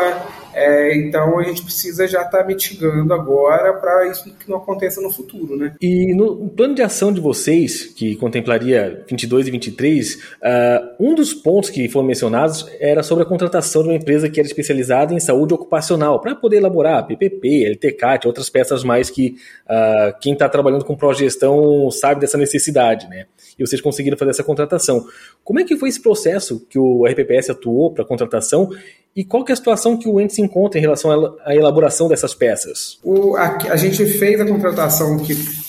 é, 0.58 0.96
então 0.96 1.38
a 1.38 1.43
gente 1.43 1.62
precisa 1.62 2.08
já 2.08 2.24
estar 2.24 2.39
tá 2.39 2.43
mitigando 2.43 3.13
agora 3.13 3.74
para 3.74 4.08
isso 4.08 4.34
que 4.34 4.50
não 4.50 4.58
aconteça 4.58 5.00
no 5.00 5.12
futuro, 5.12 5.56
né? 5.56 5.76
E 5.80 6.15
no 6.15 6.50
plano 6.50 6.74
de 6.74 6.82
ação 6.82 7.13
de 7.13 7.22
vocês, 7.22 7.86
que 7.86 8.15
contemplaria 8.15 9.06
22 9.08 9.48
e 9.48 9.52
23, 9.52 10.15
uh, 10.15 10.20
ah, 10.41 10.96
um 11.00 11.13
dos 11.13 11.32
pontos 11.32 11.70
que 11.70 11.88
foram 11.88 12.08
mencionados 12.08 12.65
era 12.80 13.04
sobre 13.04 13.24
a 13.24 13.28
contratação 13.28 13.84
de 13.84 13.89
uma 13.89 13.96
empresa 13.96 14.28
que 14.28 14.39
era 14.39 14.48
especializada 14.48 15.13
em 15.13 15.20
saúde 15.20 15.54
ocupacional 15.54 16.20
para 16.20 16.34
poder 16.34 16.58
elaborar 16.58 17.06
PPP, 17.06 17.67
LTCAT, 17.74 18.26
outras 18.26 18.50
peças 18.50 18.84
mais 18.84 19.12
que 19.12 19.36
uh, 19.70 20.17
quem 20.20 20.34
está 20.34 20.50
trabalhando 20.50 20.86
com 20.86 20.96
progestão 20.96 21.91
sabe 21.91 22.20
dessa 22.20 22.38
necessidade, 22.38 23.08
né? 23.08 23.28
E 23.60 23.65
vocês 23.65 23.80
conseguiram 23.80 24.17
fazer 24.17 24.32
essa 24.32 24.43
contratação. 24.43 25.06
Como 25.43 25.60
é 25.60 25.63
que 25.63 25.78
foi 25.78 25.89
esse 25.89 26.02
processo 26.02 26.65
que 26.67 26.80
o 26.80 27.06
RPPS 27.06 27.52
atuou 27.52 27.93
para 27.93 28.04
a 28.04 28.08
contratação 28.08 28.72
e 29.15 29.26
qual 29.26 29.43
que 29.43 29.52
é 29.52 29.54
a 29.54 29.56
situação 29.56 29.98
que 29.98 30.08
o 30.08 30.22
ente 30.22 30.36
se 30.36 30.41
encontra 30.41 30.78
em 30.78 30.82
relação 30.82 31.38
à 31.43 31.56
elaboração 31.56 32.08
dessas 32.08 32.36
peças? 32.36 33.00
O, 33.04 33.36
a, 33.36 33.58
a, 33.70 33.76
gente 33.76 34.06
fez 34.06 34.39
a 34.39 34.46
contratação 34.46 35.17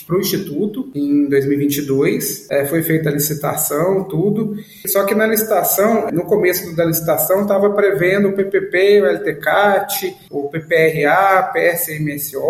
para 0.05 0.15
o 0.15 0.19
Instituto 0.19 0.91
em 0.93 1.27
2022, 1.27 2.47
é, 2.51 2.65
foi 2.65 2.83
feita 2.83 3.09
a 3.09 3.11
licitação, 3.11 4.03
tudo. 4.03 4.55
Só 4.85 5.03
que 5.03 5.15
na 5.15 5.25
licitação, 5.25 6.11
no 6.11 6.25
começo 6.25 6.75
da 6.75 6.85
licitação, 6.85 7.41
estava 7.41 7.71
prevendo 7.71 8.29
o 8.29 8.33
PPP, 8.33 9.01
o 9.01 9.05
LTCAT, 9.05 10.15
o 10.29 10.49
PPRA, 10.49 11.51
PSMSO, 11.51 12.43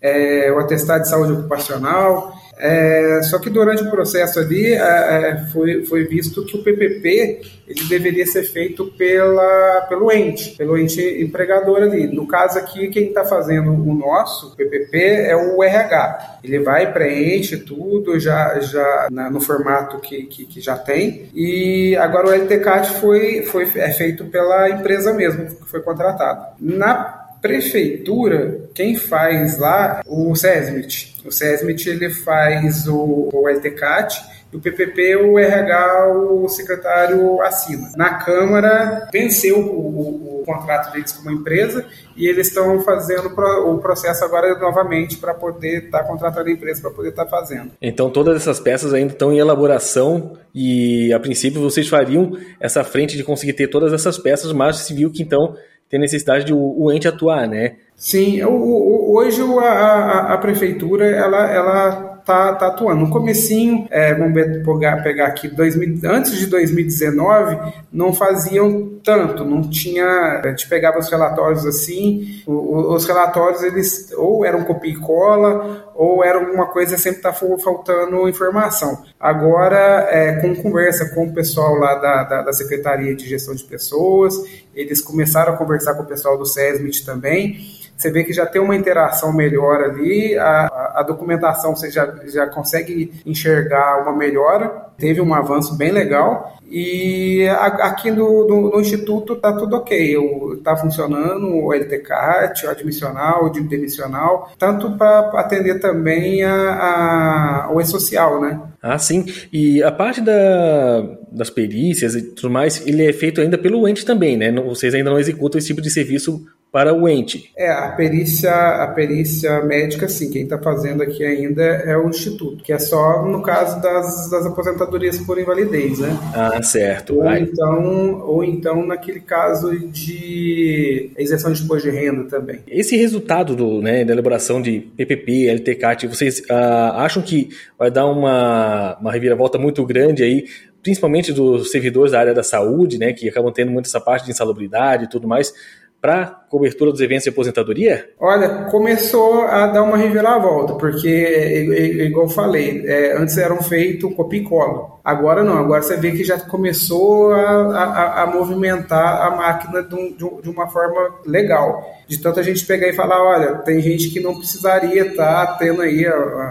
é, 0.00 0.52
o 0.52 0.58
atestado 0.60 1.02
de 1.02 1.08
saúde 1.08 1.32
ocupacional. 1.32 2.32
É, 2.58 3.20
só 3.22 3.38
que 3.38 3.48
durante 3.48 3.84
o 3.84 3.90
processo 3.90 4.40
ali 4.40 4.72
é, 4.72 4.78
é 4.78 5.46
foi, 5.52 5.84
foi 5.84 6.04
visto 6.04 6.44
que 6.44 6.56
o 6.56 6.62
PPP 6.62 7.40
ele 7.68 7.84
deveria 7.84 8.26
ser 8.26 8.44
feito 8.44 8.86
pela, 8.96 9.86
pelo 9.88 10.10
ente, 10.10 10.56
pelo 10.56 10.76
ente 10.78 11.00
empregador 11.22 11.82
ali. 11.82 12.06
No 12.06 12.26
caso 12.26 12.58
aqui, 12.58 12.88
quem 12.88 13.08
está 13.08 13.24
fazendo 13.24 13.70
o 13.70 13.94
nosso 13.94 14.56
PPP 14.56 14.98
é 14.98 15.36
o 15.36 15.62
RH. 15.62 16.38
Ele 16.42 16.58
vai, 16.60 16.90
preenche 16.92 17.58
tudo 17.58 18.18
já, 18.18 18.58
já 18.60 19.08
na, 19.12 19.30
no 19.30 19.40
formato 19.40 19.98
que, 19.98 20.22
que, 20.24 20.46
que, 20.46 20.60
já 20.60 20.76
tem. 20.76 21.28
E 21.34 21.94
agora 21.96 22.28
o 22.28 22.32
LTCAT 22.32 22.94
foi, 22.94 23.42
foi, 23.42 23.64
é 23.76 23.90
feito 23.90 24.24
pela 24.24 24.70
empresa 24.70 25.12
mesmo, 25.12 25.44
que 25.46 25.70
foi 25.70 25.82
contratado. 25.82 26.46
Na 26.58 27.27
prefeitura, 27.40 28.62
quem 28.74 28.96
faz 28.96 29.58
lá, 29.58 30.02
o 30.06 30.34
SESMIT. 30.34 31.16
O 31.24 31.30
SESMIT 31.30 31.88
ele 31.88 32.10
faz 32.10 32.86
o, 32.86 33.28
o 33.32 33.48
LTCAT 33.48 34.38
o 34.52 34.58
PPP 34.58 35.16
o 35.16 35.38
RH 35.38 36.08
o 36.14 36.48
secretário 36.48 37.40
assina. 37.42 37.92
Na 37.96 38.14
Câmara 38.14 39.06
venceu 39.12 39.58
o, 39.58 40.40
o, 40.40 40.40
o 40.40 40.44
contrato 40.44 40.90
deles 40.92 41.16
uma 41.18 41.32
empresa 41.32 41.84
e 42.16 42.26
eles 42.26 42.48
estão 42.48 42.80
fazendo 42.80 43.28
o 43.28 43.78
processo 43.78 44.24
agora 44.24 44.58
novamente 44.58 45.18
para 45.18 45.34
poder 45.34 45.84
estar 45.84 45.98
tá 45.98 46.04
contratando 46.04 46.48
a 46.48 46.52
empresa 46.52 46.80
para 46.80 46.90
poder 46.90 47.10
estar 47.10 47.26
tá 47.26 47.30
fazendo. 47.30 47.72
Então 47.80 48.08
todas 48.08 48.36
essas 48.36 48.58
peças 48.58 48.94
ainda 48.94 49.12
estão 49.12 49.32
em 49.32 49.38
elaboração 49.38 50.38
e 50.54 51.12
a 51.12 51.20
princípio 51.20 51.60
vocês 51.60 51.86
fariam 51.86 52.32
essa 52.58 52.82
frente 52.82 53.16
de 53.18 53.24
conseguir 53.24 53.52
ter 53.52 53.68
todas 53.68 53.92
essas 53.92 54.16
peças, 54.16 54.50
mas 54.52 54.78
se 54.78 54.94
viu 54.94 55.10
que 55.10 55.22
então 55.22 55.54
tem 55.88 55.98
necessidade 55.98 56.44
de 56.44 56.52
o, 56.52 56.74
o 56.76 56.92
ente 56.92 57.08
atuar, 57.08 57.48
né? 57.48 57.76
Sim, 57.96 58.42
o, 58.44 58.50
o, 58.50 59.16
hoje 59.16 59.42
a, 59.42 59.64
a, 59.64 60.34
a, 60.34 60.38
prefeitura 60.38 61.06
ela, 61.06 61.50
ela 61.50 62.07
tá, 62.28 62.52
tá 62.52 62.66
atuando. 62.66 63.00
No 63.06 63.10
comecinho, 63.10 63.88
é, 63.90 64.12
vamos 64.12 64.34
pegar, 64.62 65.02
pegar 65.02 65.26
aqui, 65.28 65.48
2000, 65.48 66.10
antes 66.10 66.36
de 66.38 66.46
2019, 66.46 67.56
não 67.90 68.12
faziam 68.12 69.00
tanto, 69.02 69.46
não 69.46 69.62
tinha, 69.62 70.42
a 70.44 70.48
gente 70.48 70.68
pegava 70.68 70.98
os 70.98 71.08
relatórios 71.08 71.64
assim, 71.64 72.42
os 72.46 73.06
relatórios 73.06 73.62
eles 73.62 74.12
ou 74.14 74.44
eram 74.44 74.62
copia 74.64 74.92
e 74.92 74.96
cola, 74.96 75.90
ou 75.94 76.22
era 76.22 76.38
alguma 76.38 76.66
coisa 76.66 76.98
sempre 76.98 77.22
tá 77.22 77.32
faltando 77.32 78.28
informação. 78.28 79.02
Agora, 79.18 80.06
é, 80.10 80.38
com 80.42 80.54
conversa 80.56 81.08
com 81.14 81.24
o 81.24 81.32
pessoal 81.32 81.76
lá 81.76 81.94
da, 81.94 82.24
da, 82.24 82.42
da 82.42 82.52
Secretaria 82.52 83.16
de 83.16 83.26
Gestão 83.26 83.54
de 83.54 83.64
Pessoas, 83.64 84.34
eles 84.74 85.00
começaram 85.00 85.54
a 85.54 85.56
conversar 85.56 85.94
com 85.94 86.02
o 86.02 86.06
pessoal 86.06 86.36
do 86.36 86.44
SESMIT 86.44 87.06
também, 87.06 87.56
você 87.98 88.12
vê 88.12 88.22
que 88.22 88.32
já 88.32 88.46
tem 88.46 88.62
uma 88.62 88.76
interação 88.76 89.32
melhor 89.32 89.82
ali, 89.82 90.38
a, 90.38 90.92
a 90.94 91.02
documentação 91.02 91.74
você 91.74 91.90
já, 91.90 92.14
já 92.26 92.46
consegue 92.46 93.12
enxergar 93.26 94.02
uma 94.02 94.16
melhora, 94.16 94.86
teve 94.96 95.20
um 95.20 95.34
avanço 95.34 95.76
bem 95.76 95.90
legal. 95.90 96.56
E 96.70 97.48
aqui 97.48 98.10
no, 98.10 98.46
no, 98.46 98.70
no 98.70 98.80
Instituto 98.80 99.32
está 99.32 99.52
tudo 99.54 99.74
ok, 99.76 100.16
está 100.58 100.76
funcionando 100.76 101.48
o 101.48 101.72
LTCAT, 101.72 102.66
o 102.66 102.70
admissional, 102.70 103.46
o 103.46 103.50
demissional, 103.50 104.52
tanto 104.58 104.96
para 104.96 105.30
atender 105.40 105.80
também 105.80 106.44
a, 106.44 106.52
a, 106.52 107.72
o 107.72 107.80
E-Social, 107.80 108.40
né? 108.40 108.60
Ah, 108.82 108.98
sim. 108.98 109.24
E 109.52 109.82
a 109.82 109.90
parte 109.90 110.20
da, 110.20 111.16
das 111.32 111.50
perícias 111.50 112.14
e 112.14 112.22
tudo 112.22 112.50
mais, 112.50 112.86
ele 112.86 113.06
é 113.06 113.12
feito 113.12 113.40
ainda 113.40 113.58
pelo 113.58 113.88
ente 113.88 114.04
também, 114.04 114.36
né? 114.36 114.52
Vocês 114.52 114.94
ainda 114.94 115.10
não 115.10 115.18
executam 115.18 115.58
esse 115.58 115.68
tipo 115.68 115.80
de 115.80 115.90
serviço 115.90 116.46
para 116.70 116.94
o 116.94 117.08
ente. 117.08 117.50
É, 117.56 117.70
a 117.70 117.88
perícia, 117.92 118.52
a 118.52 118.88
perícia 118.88 119.62
médica, 119.62 120.08
sim, 120.08 120.30
quem 120.30 120.42
está 120.42 120.58
fazendo 120.58 121.02
aqui 121.02 121.24
ainda 121.24 121.62
é 121.62 121.96
o 121.96 122.08
Instituto, 122.08 122.62
que 122.62 122.72
é 122.72 122.78
só 122.78 123.24
no 123.24 123.42
caso 123.42 123.80
das, 123.80 124.30
das 124.30 124.46
aposentadorias 124.46 125.18
por 125.18 125.38
invalidez, 125.38 125.98
né? 125.98 126.16
Ah, 126.34 126.62
certo. 126.62 127.16
Ou, 127.16 127.30
então, 127.32 128.20
ou 128.20 128.44
então 128.44 128.86
naquele 128.86 129.20
caso 129.20 129.78
de 129.88 131.10
isenção 131.18 131.52
de 131.52 131.62
imposto 131.62 131.90
de 131.90 131.96
renda 131.96 132.24
também. 132.24 132.60
Esse 132.68 132.96
resultado 132.96 133.56
do, 133.56 133.80
né, 133.80 134.04
da 134.04 134.12
elaboração 134.12 134.60
de 134.60 134.80
PPP, 134.80 135.48
LTCAT, 135.50 136.06
vocês 136.06 136.42
ah, 136.50 137.02
acham 137.02 137.22
que 137.22 137.48
vai 137.78 137.90
dar 137.90 138.06
uma, 138.06 138.98
uma 139.00 139.12
reviravolta 139.12 139.58
muito 139.58 139.84
grande 139.86 140.22
aí 140.22 140.44
principalmente 140.80 141.32
dos 141.32 141.70
servidores 141.70 142.12
da 142.12 142.20
área 142.20 142.32
da 142.32 142.42
saúde, 142.42 142.98
né, 142.98 143.12
que 143.12 143.28
acabam 143.28 143.52
tendo 143.52 143.70
muito 143.70 143.86
essa 143.86 144.00
parte 144.00 144.24
de 144.24 144.30
insalubridade 144.30 145.04
e 145.04 145.08
tudo 145.08 145.26
mais, 145.26 145.52
para 146.00 146.26
cobertura 146.48 146.90
dos 146.90 147.00
eventos 147.00 147.24
de 147.24 147.30
aposentadoria? 147.30 148.08
Olha, 148.18 148.48
começou 148.70 149.42
a 149.42 149.66
dar 149.66 149.82
uma 149.82 149.96
reviravolta, 149.96 150.74
porque, 150.74 152.06
igual 152.06 152.26
eu 152.26 152.30
falei, 152.30 152.82
é, 152.86 153.16
antes 153.16 153.36
eram 153.36 153.62
feitos 153.62 154.14
copia 154.14 154.40
e 154.40 154.44
cola. 154.44 154.98
Agora 155.04 155.42
não, 155.42 155.56
agora 155.56 155.82
você 155.82 155.96
vê 155.96 156.12
que 156.12 156.22
já 156.22 156.38
começou 156.38 157.32
a, 157.32 157.84
a, 157.84 158.22
a 158.22 158.26
movimentar 158.26 159.26
a 159.26 159.36
máquina 159.36 159.82
de, 159.82 159.94
um, 159.94 160.40
de, 160.40 160.50
uma 160.50 160.68
forma 160.68 161.14
legal. 161.26 161.96
De 162.06 162.18
tanto 162.18 162.40
a 162.40 162.42
gente 162.42 162.64
pegar 162.64 162.88
e 162.88 162.92
falar, 162.92 163.22
olha, 163.22 163.54
tem 163.56 163.80
gente 163.80 164.10
que 164.10 164.20
não 164.20 164.36
precisaria 164.36 165.06
estar 165.06 165.46
tá 165.46 165.52
tendo 165.54 165.82
aí, 165.82 166.06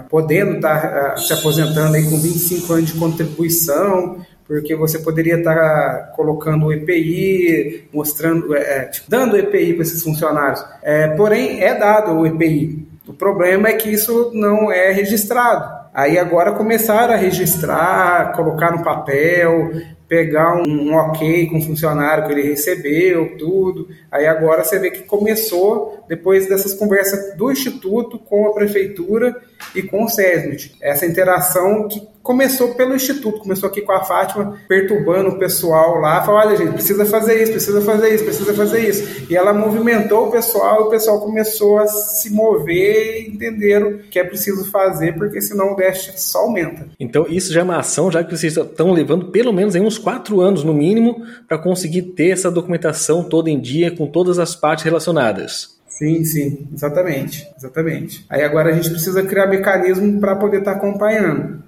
podendo 0.08 0.56
estar 0.56 0.80
tá, 0.80 1.16
se 1.16 1.32
aposentando 1.32 1.96
aí 1.96 2.04
com 2.04 2.18
25 2.18 2.72
anos 2.72 2.92
de 2.92 2.98
contribuição, 2.98 4.18
porque 4.48 4.74
você 4.74 4.98
poderia 4.98 5.36
estar 5.36 6.12
colocando 6.16 6.66
o 6.66 6.72
EPI, 6.72 7.86
mostrando, 7.92 8.56
é, 8.56 8.78
é 8.78 8.84
tipo, 8.86 9.08
dando 9.08 9.36
EPI 9.36 9.74
para 9.74 9.82
esses 9.82 10.02
funcionários. 10.02 10.64
É, 10.82 11.08
porém, 11.08 11.62
é 11.62 11.74
dado 11.74 12.12
o 12.12 12.26
EPI. 12.26 12.88
O 13.06 13.12
problema 13.12 13.68
é 13.68 13.74
que 13.74 13.90
isso 13.90 14.30
não 14.34 14.72
é 14.72 14.90
registrado. 14.90 15.78
Aí 15.92 16.18
agora 16.18 16.52
começaram 16.52 17.12
a 17.12 17.16
registrar, 17.16 18.32
colocar 18.32 18.70
no 18.70 18.82
papel, 18.82 19.70
pegar 20.08 20.54
um, 20.56 20.62
um, 20.66 20.94
ok 20.94 21.46
com 21.48 21.58
o 21.58 21.62
funcionário 21.62 22.26
que 22.26 22.32
ele 22.32 22.48
recebeu, 22.48 23.36
tudo. 23.36 23.88
Aí 24.10 24.26
agora 24.26 24.64
você 24.64 24.78
vê 24.78 24.90
que 24.90 25.02
começou, 25.02 26.04
depois 26.08 26.48
dessas 26.48 26.72
conversas 26.72 27.36
do 27.36 27.52
Instituto 27.52 28.18
com 28.18 28.46
a 28.46 28.54
Prefeitura 28.54 29.36
e 29.74 29.82
com 29.82 30.04
o 30.04 30.08
SESMIT. 30.08 30.76
Essa 30.80 31.04
interação 31.04 31.86
que 31.88 32.00
começou 32.22 32.74
pelo 32.74 32.94
Instituto, 32.94 33.40
começou 33.40 33.68
aqui 33.68 33.80
com 33.80 33.92
a 33.92 34.04
Fátima, 34.04 34.58
perturbando 34.68 35.30
o 35.30 35.38
pessoal 35.38 35.98
lá, 35.98 36.22
falou, 36.22 36.40
olha 36.40 36.56
gente, 36.56 36.72
precisa 36.72 37.04
fazer 37.06 37.42
isso, 37.42 37.52
precisa 37.52 37.80
fazer 37.80 38.14
isso, 38.14 38.24
precisa 38.24 38.54
fazer 38.54 38.88
isso. 38.88 39.26
E 39.30 39.36
ela 39.36 39.52
movimentou 39.52 40.28
o 40.28 40.30
pessoal, 40.30 40.82
e 40.82 40.84
o 40.84 40.90
pessoal 40.90 41.20
começou 41.20 41.78
a 41.78 41.86
se 41.86 42.30
mover 42.30 43.22
e 43.22 43.30
entenderam 43.30 43.98
que 44.10 44.18
é 44.18 44.24
preciso 44.24 44.70
fazer, 44.70 45.16
porque 45.16 45.40
senão 45.40 45.72
o 45.72 45.76
déficit 45.76 46.20
só 46.20 46.40
aumenta. 46.40 46.86
Então 46.98 47.26
isso 47.28 47.52
já 47.52 47.60
é 47.60 47.64
uma 47.64 47.78
ação, 47.78 48.10
já 48.10 48.22
que 48.22 48.36
vocês 48.36 48.56
estão 48.56 48.92
levando 48.92 49.26
pelo 49.26 49.52
menos 49.52 49.74
em 49.74 49.80
uns 49.80 49.98
quatro 49.98 50.40
anos 50.40 50.64
no 50.64 50.74
mínimo, 50.74 51.22
para 51.46 51.58
conseguir 51.58 52.02
ter 52.02 52.30
essa 52.30 52.50
documentação 52.50 53.24
toda 53.24 53.50
em 53.50 53.60
dia, 53.60 53.90
com 53.90 54.06
todas 54.06 54.38
as 54.38 54.54
partes 54.54 54.84
relacionadas. 54.84 55.78
Sim, 55.98 56.24
sim, 56.24 56.68
exatamente, 56.72 57.48
exatamente. 57.56 58.24
Aí 58.30 58.44
agora 58.44 58.70
a 58.70 58.72
gente 58.72 58.88
precisa 58.88 59.20
criar 59.24 59.48
mecanismo 59.48 60.20
para 60.20 60.36
poder 60.36 60.58
estar 60.58 60.74
tá 60.74 60.78
acompanhando. 60.78 61.64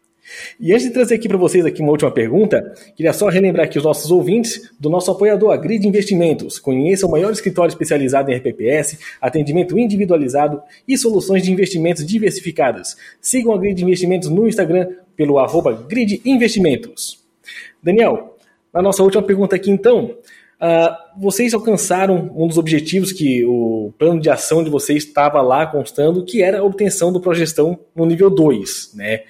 E 0.58 0.72
antes 0.72 0.86
de 0.86 0.92
trazer 0.92 1.14
aqui 1.14 1.28
para 1.28 1.36
vocês 1.36 1.64
aqui 1.64 1.80
uma 1.80 1.90
última 1.90 2.10
pergunta, 2.10 2.74
queria 2.96 3.12
só 3.12 3.28
relembrar 3.28 3.66
aqui 3.66 3.78
os 3.78 3.84
nossos 3.84 4.10
ouvintes 4.10 4.70
do 4.78 4.90
nosso 4.90 5.10
apoiador, 5.10 5.58
Grid 5.58 5.86
Investimentos. 5.86 6.58
Conheça 6.58 7.06
o 7.06 7.10
maior 7.10 7.32
escritório 7.32 7.70
especializado 7.70 8.30
em 8.30 8.36
RPPS, 8.36 8.98
atendimento 9.20 9.78
individualizado 9.78 10.62
e 10.86 10.96
soluções 10.96 11.42
de 11.42 11.52
investimentos 11.52 12.06
diversificadas. 12.06 12.96
Sigam 13.20 13.52
a 13.52 13.58
Grid 13.58 13.82
Investimentos 13.82 14.28
no 14.28 14.46
Instagram 14.46 14.88
pelo 15.16 15.38
arroba 15.38 15.72
Grid 15.88 16.20
Investimentos. 16.24 17.24
Daniel, 17.82 18.36
na 18.72 18.82
nossa 18.82 19.02
última 19.02 19.22
pergunta 19.22 19.56
aqui 19.56 19.70
então, 19.70 20.16
Uh, 20.60 20.92
vocês 21.18 21.54
alcançaram 21.54 22.30
um 22.36 22.46
dos 22.46 22.58
objetivos 22.58 23.12
que 23.12 23.42
o 23.46 23.94
plano 23.98 24.20
de 24.20 24.28
ação 24.28 24.62
de 24.62 24.68
vocês 24.68 25.04
estava 25.04 25.40
lá 25.40 25.66
constando, 25.66 26.22
que 26.22 26.42
era 26.42 26.58
a 26.58 26.62
obtenção 26.62 27.10
do 27.10 27.18
progestão 27.18 27.78
no 27.96 28.04
nível 28.04 28.28
2, 28.28 28.92
né? 28.94 29.22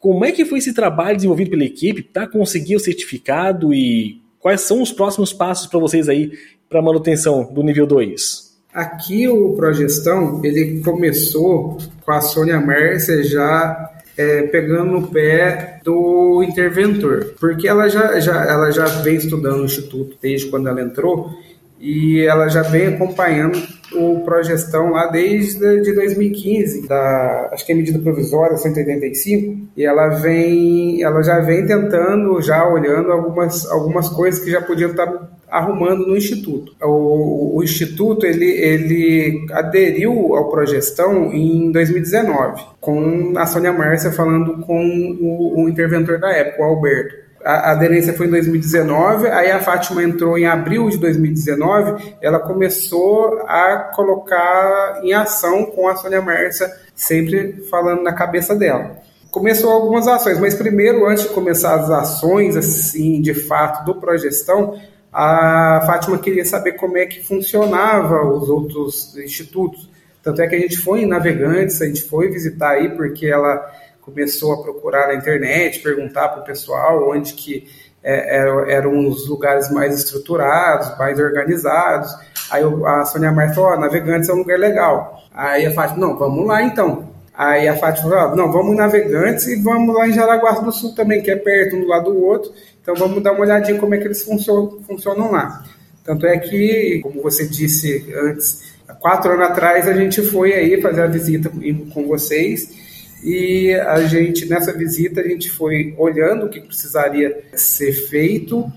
Como 0.00 0.24
é 0.24 0.32
que 0.32 0.44
foi 0.44 0.58
esse 0.58 0.72
trabalho 0.72 1.16
desenvolvido 1.16 1.50
pela 1.50 1.64
equipe? 1.64 2.02
Para 2.02 2.26
conseguir 2.26 2.76
o 2.76 2.80
certificado? 2.80 3.72
E 3.72 4.20
quais 4.38 4.60
são 4.60 4.82
os 4.82 4.92
próximos 4.92 5.32
passos 5.32 5.66
para 5.66 5.80
vocês 5.80 6.08
aí 6.08 6.32
para 6.68 6.82
manutenção 6.82 7.52
do 7.52 7.62
nível 7.62 7.86
2? 7.86 8.46
Aqui 8.72 9.26
o 9.26 9.54
Progestão, 9.54 10.44
ele 10.44 10.80
começou 10.82 11.78
com 12.04 12.12
a 12.12 12.20
Sônia 12.20 12.60
Mércia 12.60 13.24
já 13.24 13.90
é, 14.16 14.42
pegando 14.42 14.92
no 14.92 15.08
pé 15.08 15.80
do 15.82 16.42
interventor, 16.42 17.34
porque 17.38 17.68
ela 17.68 17.88
já, 17.88 18.18
já, 18.20 18.44
ela 18.44 18.70
já 18.70 18.84
vem 19.02 19.16
estudando 19.16 19.58
no 19.58 19.64
Instituto 19.64 20.16
desde 20.20 20.48
quando 20.48 20.68
ela 20.68 20.80
entrou 20.80 21.30
e 21.78 22.22
ela 22.22 22.48
já 22.48 22.62
vem 22.62 22.88
acompanhando 22.88 23.58
o 23.92 24.20
Progestão 24.24 24.90
lá 24.90 25.06
desde 25.06 25.82
de 25.82 25.92
2015, 25.94 26.88
da, 26.88 27.50
acho 27.52 27.64
que 27.64 27.72
é 27.72 27.74
medida 27.74 27.98
provisória 27.98 28.56
185, 28.56 29.68
e 29.76 29.84
ela 29.84 30.08
vem, 30.08 31.02
ela 31.02 31.22
já 31.22 31.38
vem 31.40 31.66
tentando, 31.66 32.40
já 32.40 32.66
olhando 32.68 33.12
algumas, 33.12 33.66
algumas 33.70 34.08
coisas 34.08 34.42
que 34.42 34.50
já 34.50 34.60
podiam 34.60 34.90
estar 34.90 35.30
arrumando 35.48 36.06
no 36.06 36.16
Instituto. 36.16 36.74
O, 36.82 37.58
o 37.58 37.62
Instituto 37.62 38.26
ele, 38.26 38.50
ele 38.50 39.46
aderiu 39.52 40.34
ao 40.34 40.50
Progestão 40.50 41.32
em 41.32 41.70
2019, 41.70 42.62
com 42.80 43.34
a 43.36 43.46
Sônia 43.46 43.72
Márcia 43.72 44.10
falando 44.10 44.58
com 44.66 45.16
o, 45.20 45.62
o 45.64 45.68
interventor 45.68 46.18
da 46.18 46.30
época, 46.32 46.62
o 46.62 46.66
Alberto 46.66 47.25
a 47.46 47.70
aderência 47.70 48.12
foi 48.12 48.26
em 48.26 48.30
2019, 48.30 49.28
aí 49.28 49.52
a 49.52 49.60
Fátima 49.60 50.02
entrou 50.02 50.36
em 50.36 50.46
abril 50.46 50.90
de 50.90 50.98
2019, 50.98 52.16
ela 52.20 52.40
começou 52.40 53.40
a 53.46 53.92
colocar 53.94 55.00
em 55.04 55.12
ação 55.12 55.66
com 55.66 55.86
a 55.86 55.94
Sônia 55.94 56.20
Mércia, 56.20 56.68
sempre 56.92 57.64
falando 57.70 58.02
na 58.02 58.12
cabeça 58.12 58.52
dela. 58.52 58.96
Começou 59.30 59.70
algumas 59.70 60.08
ações, 60.08 60.40
mas 60.40 60.54
primeiro, 60.54 61.06
antes 61.06 61.22
de 61.22 61.28
começar 61.30 61.76
as 61.76 61.88
ações, 61.88 62.56
assim, 62.56 63.22
de 63.22 63.32
fato, 63.32 63.84
do 63.84 64.00
Progestão, 64.00 64.76
a 65.12 65.84
Fátima 65.86 66.18
queria 66.18 66.44
saber 66.44 66.72
como 66.72 66.98
é 66.98 67.06
que 67.06 67.24
funcionava 67.24 68.26
os 68.26 68.48
outros 68.48 69.16
institutos. 69.18 69.88
Tanto 70.20 70.42
é 70.42 70.48
que 70.48 70.56
a 70.56 70.58
gente 70.58 70.78
foi 70.78 71.02
em 71.02 71.06
Navegantes, 71.06 71.80
a 71.80 71.86
gente 71.86 72.02
foi 72.02 72.28
visitar 72.28 72.70
aí, 72.70 72.88
porque 72.88 73.26
ela 73.26 73.64
começou 74.06 74.52
a 74.52 74.62
procurar 74.62 75.08
na 75.08 75.16
internet, 75.16 75.80
perguntar 75.80 76.28
para 76.28 76.40
o 76.40 76.44
pessoal 76.44 77.10
onde 77.10 77.34
que 77.34 77.66
é, 78.04 78.36
eram 78.72 79.08
os 79.08 79.26
lugares 79.26 79.68
mais 79.68 79.98
estruturados, 79.98 80.96
mais 80.96 81.18
organizados. 81.18 82.08
Aí 82.48 82.62
a 82.62 83.04
Sônia 83.04 83.32
Marta 83.32 83.54
falou, 83.54 83.72
oh, 83.72 83.80
Navegantes 83.80 84.28
é 84.28 84.32
um 84.32 84.38
lugar 84.38 84.60
legal. 84.60 85.20
Aí 85.34 85.66
a 85.66 85.72
Fátima, 85.72 86.06
não, 86.06 86.16
vamos 86.16 86.46
lá 86.46 86.62
então. 86.62 87.08
Aí 87.34 87.66
a 87.66 87.74
Fátima 87.74 88.08
falou, 88.08 88.36
não, 88.36 88.52
vamos 88.52 88.74
em 88.74 88.76
Navegantes 88.76 89.48
e 89.48 89.56
vamos 89.60 89.92
lá 89.92 90.06
em 90.06 90.12
Jaraguá 90.12 90.52
do 90.52 90.70
Sul 90.70 90.94
também, 90.94 91.20
que 91.20 91.32
é 91.32 91.36
perto 91.36 91.74
um 91.74 91.80
do 91.80 91.88
lado 91.88 92.12
do 92.12 92.24
outro. 92.24 92.52
Então 92.80 92.94
vamos 92.94 93.20
dar 93.24 93.32
uma 93.32 93.40
olhadinha 93.40 93.76
como 93.80 93.92
é 93.96 93.98
que 93.98 94.04
eles 94.04 94.22
funcionam, 94.22 94.78
funcionam 94.86 95.32
lá. 95.32 95.64
Tanto 96.04 96.24
é 96.28 96.38
que, 96.38 97.00
como 97.02 97.20
você 97.20 97.44
disse 97.44 98.06
antes, 98.16 98.72
há 98.86 98.94
quatro 98.94 99.32
anos 99.32 99.48
atrás 99.48 99.88
a 99.88 99.92
gente 99.92 100.22
foi 100.22 100.52
aí 100.52 100.80
fazer 100.80 101.02
a 101.02 101.08
visita 101.08 101.50
com 101.92 102.06
vocês 102.06 102.85
e 103.22 103.74
a 103.74 104.00
gente 104.06 104.46
nessa 104.46 104.72
visita 104.72 105.20
a 105.20 105.28
gente 105.28 105.50
foi 105.50 105.94
olhando 105.98 106.46
o 106.46 106.48
que 106.48 106.60
precisaria 106.60 107.44
ser 107.54 107.92
feito 107.92 108.70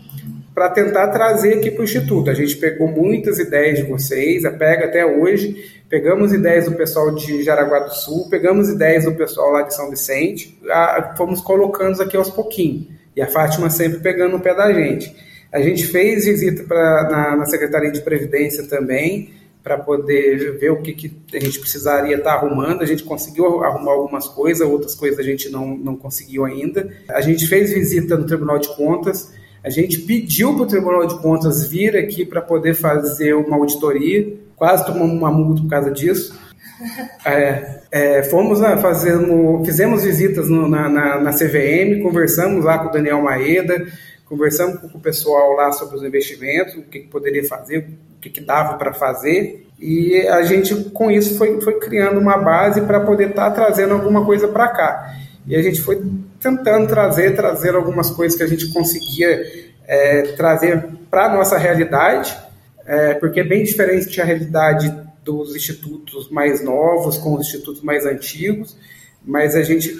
para 0.54 0.70
tentar 0.70 1.08
trazer 1.08 1.54
aqui 1.54 1.72
para 1.72 1.82
o 1.82 1.84
Instituto. 1.86 2.30
A 2.30 2.34
gente 2.34 2.58
pegou 2.58 2.88
muitas 2.88 3.40
ideias 3.40 3.80
de 3.80 3.86
vocês, 3.86 4.44
pega 4.58 4.86
até 4.86 5.06
hoje, 5.06 5.82
pegamos 5.88 6.34
ideias 6.34 6.66
do 6.66 6.74
pessoal 6.74 7.16
de 7.16 7.44
Jaraguá 7.44 7.80
do 7.80 7.96
Sul, 7.96 8.28
pegamos 8.30 8.70
ideias 8.70 9.06
do 9.06 9.14
pessoal 9.14 9.52
lá 9.52 9.62
de 9.62 9.74
São 9.74 9.90
Vicente, 9.90 10.60
a, 10.70 11.14
fomos 11.16 11.40
colocando 11.40 12.02
aqui 12.02 12.18
aos 12.18 12.30
pouquinhos. 12.30 12.88
E 13.16 13.22
a 13.22 13.28
Fátima 13.28 13.70
sempre 13.70 14.00
pegando 14.00 14.36
o 14.36 14.40
pé 14.40 14.54
da 14.54 14.74
gente. 14.74 15.16
A 15.52 15.62
gente 15.62 15.88
fez 15.88 16.26
visita 16.26 16.64
pra, 16.64 17.08
na, 17.10 17.36
na 17.38 17.46
Secretaria 17.46 17.92
de 17.92 18.02
Previdência 18.02 18.68
também, 18.68 19.30
para 19.70 19.78
poder 19.78 20.58
ver 20.58 20.72
o 20.72 20.82
que, 20.82 20.94
que, 20.94 21.38
a 21.38 21.40
gente 21.40 21.60
precisaria 21.60 22.18
estar 22.18 22.32
tá 22.32 22.38
arrumando. 22.38 22.82
A 22.82 22.86
gente 22.86 23.04
conseguiu 23.04 23.64
arrumar 23.64 23.92
algumas 23.92 24.28
coisas, 24.28 24.68
outras 24.68 24.96
coisas 24.96 25.20
a 25.20 25.24
gente 25.24 25.48
não, 25.50 25.78
não 25.78 25.96
conseguiu 25.96 26.44
ainda. 26.44 26.90
A 27.08 27.22
gente 27.22 27.46
fez 27.46 27.72
visita 27.72 28.18
no 28.18 28.26
Tribunal 28.26 28.58
de 28.58 28.68
Contas, 28.70 29.32
a 29.64 29.70
gente 29.70 30.00
pediu 30.00 30.56
para 30.56 30.64
o 30.64 30.68
Tribunal 30.68 31.06
de 31.06 31.20
Contas 31.22 31.68
vir 31.68 31.96
aqui 31.96 32.26
para 32.26 32.42
poder 32.42 32.74
fazer 32.74 33.36
uma 33.36 33.58
auditoria, 33.58 34.34
quase 34.56 34.84
tomamos 34.88 35.16
uma 35.16 35.30
multa 35.30 35.62
por 35.62 35.70
causa 35.70 35.92
disso. 35.92 36.38
É, 37.26 37.82
é, 37.92 38.24
fomos 38.24 38.62
lá 38.62 38.78
fazendo, 38.78 39.62
fizemos 39.66 40.06
visitas 40.06 40.48
no, 40.48 40.66
na, 40.66 40.88
na, 40.88 41.20
na, 41.20 41.34
CVM, 41.34 42.02
conversamos 42.02 42.64
lá 42.64 42.80
com 42.80 42.88
o 42.88 42.92
Daniel 42.92 43.22
Maeda, 43.22 43.86
conversamos 44.30 44.80
com 44.80 44.98
o 44.98 45.02
pessoal 45.02 45.54
lá 45.54 45.72
sobre 45.72 45.98
os 45.98 46.04
investimentos, 46.04 46.76
o 46.76 46.84
que, 46.84 47.00
que 47.00 47.08
poderia 47.08 47.44
fazer, 47.46 47.90
o 48.16 48.22
que, 48.22 48.30
que 48.30 48.42
dava 48.42 48.78
para 48.78 48.94
fazer, 48.94 49.66
e 49.80 50.22
a 50.28 50.44
gente 50.44 50.76
com 50.92 51.10
isso 51.10 51.36
foi, 51.38 51.60
foi 51.60 51.80
criando 51.80 52.20
uma 52.20 52.38
base 52.38 52.82
para 52.82 53.00
poder 53.00 53.30
estar 53.30 53.50
tá 53.50 53.52
trazendo 53.52 53.96
alguma 53.96 54.24
coisa 54.24 54.48
para 54.48 54.68
cá. 54.68 55.16
E 55.48 55.56
a 55.56 55.62
gente 55.62 55.82
foi 55.82 56.00
tentando 56.40 56.88
trazer, 56.88 57.36
trazer 57.36 57.74
algumas 57.76 58.12
coisas 58.12 58.38
que 58.38 58.44
a 58.44 58.48
gente 58.48 58.72
conseguia 58.72 59.42
é, 59.88 60.22
trazer 60.34 60.86
para 61.10 61.26
a 61.26 61.36
nossa 61.36 61.58
realidade, 61.58 62.38
é, 62.86 63.16
porque 63.16 63.40
é 63.40 63.44
bem 63.44 63.64
diferente 63.64 64.22
a 64.22 64.26
realidade 64.26 64.94
dos 65.24 65.56
institutos 65.56 66.30
mais 66.30 66.64
novos 66.64 67.18
com 67.18 67.34
os 67.34 67.48
institutos 67.48 67.82
mais 67.82 68.06
antigos, 68.06 68.78
mas 69.26 69.56
a 69.56 69.64
gente 69.64 70.00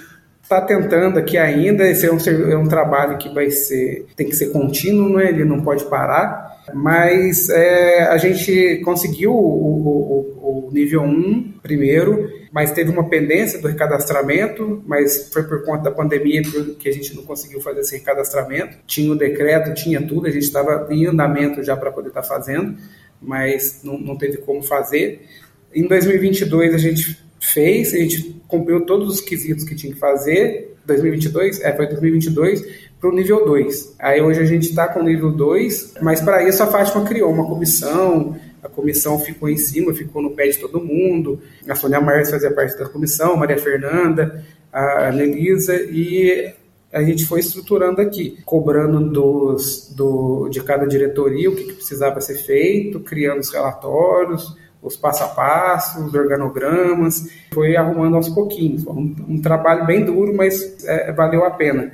está 0.50 0.62
tentando 0.62 1.20
aqui 1.20 1.38
ainda, 1.38 1.88
esse 1.88 2.08
é 2.08 2.12
um, 2.12 2.18
é 2.52 2.58
um 2.58 2.68
trabalho 2.68 3.20
que 3.20 3.30
vai 3.30 3.52
ser, 3.52 4.08
tem 4.16 4.28
que 4.28 4.36
ser 4.36 4.48
contínuo, 4.52 5.16
né? 5.16 5.30
ele 5.30 5.46
não 5.46 5.62
pode 5.62 5.86
parar, 5.86 6.64
mas 6.74 7.52
é, 7.52 8.08
a 8.08 8.18
gente 8.18 8.82
conseguiu 8.84 9.32
o, 9.32 9.36
o, 9.38 10.68
o, 10.68 10.72
nível 10.74 11.04
1 11.04 11.54
primeiro, 11.62 12.28
mas 12.52 12.72
teve 12.72 12.90
uma 12.90 13.08
pendência 13.08 13.62
do 13.62 13.68
recadastramento, 13.68 14.84
mas 14.88 15.30
foi 15.32 15.44
por 15.44 15.64
conta 15.64 15.84
da 15.84 15.92
pandemia 15.92 16.42
que 16.80 16.90
a 16.90 16.92
gente 16.92 17.16
não 17.16 17.22
conseguiu 17.22 17.62
fazer 17.62 17.82
esse 17.82 17.98
recadastramento. 17.98 18.76
Tinha 18.88 19.12
o 19.12 19.16
decreto, 19.16 19.76
tinha 19.76 20.02
tudo, 20.02 20.26
a 20.26 20.32
gente 20.32 20.44
estava 20.44 20.88
em 20.90 21.06
andamento 21.06 21.62
já 21.62 21.78
para 21.78 21.92
poder 21.92 22.08
estar 22.08 22.24
tá 22.24 22.28
fazendo, 22.28 22.76
mas 23.22 23.82
não, 23.84 24.00
não 24.00 24.18
teve 24.18 24.38
como 24.38 24.64
fazer. 24.64 25.22
Em 25.72 25.88
2022 25.88 26.74
a 26.74 26.80
gente 26.80 27.20
fez, 27.40 27.94
a 27.94 27.98
gente 27.98 28.39
cumpriu 28.50 28.86
todos 28.86 29.08
os 29.08 29.22
quesitos 29.22 29.64
que 29.64 29.76
tinha 29.76 29.94
que 29.94 30.00
fazer. 30.00 30.76
2022, 30.86 31.62
é, 31.62 31.74
foi 31.74 31.88
2022, 31.88 32.66
para 33.00 33.10
o 33.10 33.14
nível 33.14 33.46
2. 33.46 33.96
Aí 34.00 34.22
hoje 34.22 34.42
a 34.42 34.46
gente 34.46 34.70
está 34.70 34.88
com 34.88 35.00
o 35.00 35.04
nível 35.04 35.32
2, 35.32 35.94
mas 36.02 36.20
para 36.20 36.44
isso 36.44 36.62
a 36.62 36.68
Fátima 36.68 37.06
criou 37.06 37.32
uma 37.32 37.48
comissão, 37.48 38.36
a 38.62 38.68
comissão 38.68 39.20
ficou 39.20 39.48
em 39.48 39.56
cima, 39.56 39.94
ficou 39.94 40.22
no 40.22 40.32
pé 40.32 40.48
de 40.48 40.58
todo 40.58 40.84
mundo. 40.84 41.40
A 41.68 41.76
Sônia 41.76 42.02
Marques 42.02 42.32
fazia 42.32 42.52
parte 42.52 42.78
da 42.78 42.90
comissão, 42.90 43.38
Maria 43.38 43.58
Fernanda, 43.58 44.44
a 44.74 45.12
Nelisa, 45.12 45.76
e 45.76 46.52
a 46.92 47.04
gente 47.04 47.26
foi 47.26 47.40
estruturando 47.40 48.02
aqui, 48.02 48.40
cobrando 48.44 49.12
dos, 49.12 49.94
do, 49.96 50.50
de 50.50 50.62
cada 50.64 50.88
diretoria 50.88 51.52
o 51.52 51.56
que, 51.56 51.66
que 51.66 51.74
precisava 51.74 52.20
ser 52.20 52.36
feito, 52.40 53.00
criando 53.00 53.42
os 53.42 53.50
relatórios, 53.50 54.58
os 54.82 54.96
passo 54.96 55.24
a 55.24 55.28
passo, 55.28 56.06
os 56.06 56.14
organogramas, 56.14 57.28
foi 57.54 57.76
arrumando 57.76 58.16
aos 58.16 58.30
pouquinhos. 58.30 58.86
Um, 58.86 59.16
um 59.28 59.42
trabalho 59.42 59.86
bem 59.86 60.06
duro, 60.06 60.34
mas 60.34 60.84
é, 60.86 61.12
valeu 61.12 61.44
a 61.46 61.52
pena. 61.52 61.92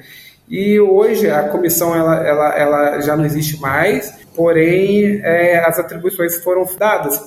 E 0.48 0.80
hoje 0.80 1.30
a 1.30 1.50
comissão 1.50 1.96
ela, 1.96 2.24
ela, 2.26 2.50
ela 2.56 3.02
já 3.02 3.16
não 3.16 3.26
existe 3.26 3.60
mais, 3.60 4.14
porém 4.36 5.20
é, 5.24 5.58
as 5.66 5.80
atribuições 5.80 6.38
foram 6.44 6.66
dadas 6.78 7.20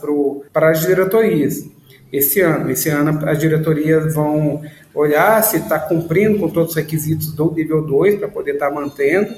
para 0.53 0.71
as 0.71 0.81
diretorias 0.81 1.67
esse 2.13 2.41
ano. 2.41 2.71
Esse 2.71 2.89
ano 2.89 3.29
as 3.29 3.39
diretorias 3.39 4.15
vão 4.15 4.63
olhar 4.95 5.43
se 5.43 5.57
está 5.57 5.79
cumprindo 5.79 6.39
com 6.39 6.49
todos 6.49 6.71
os 6.71 6.77
requisitos 6.77 7.33
do 7.33 7.53
nível 7.53 7.83
2 7.83 8.17
para 8.17 8.29
poder 8.29 8.53
estar 8.55 8.69
tá 8.69 8.75
mantendo. 8.75 9.35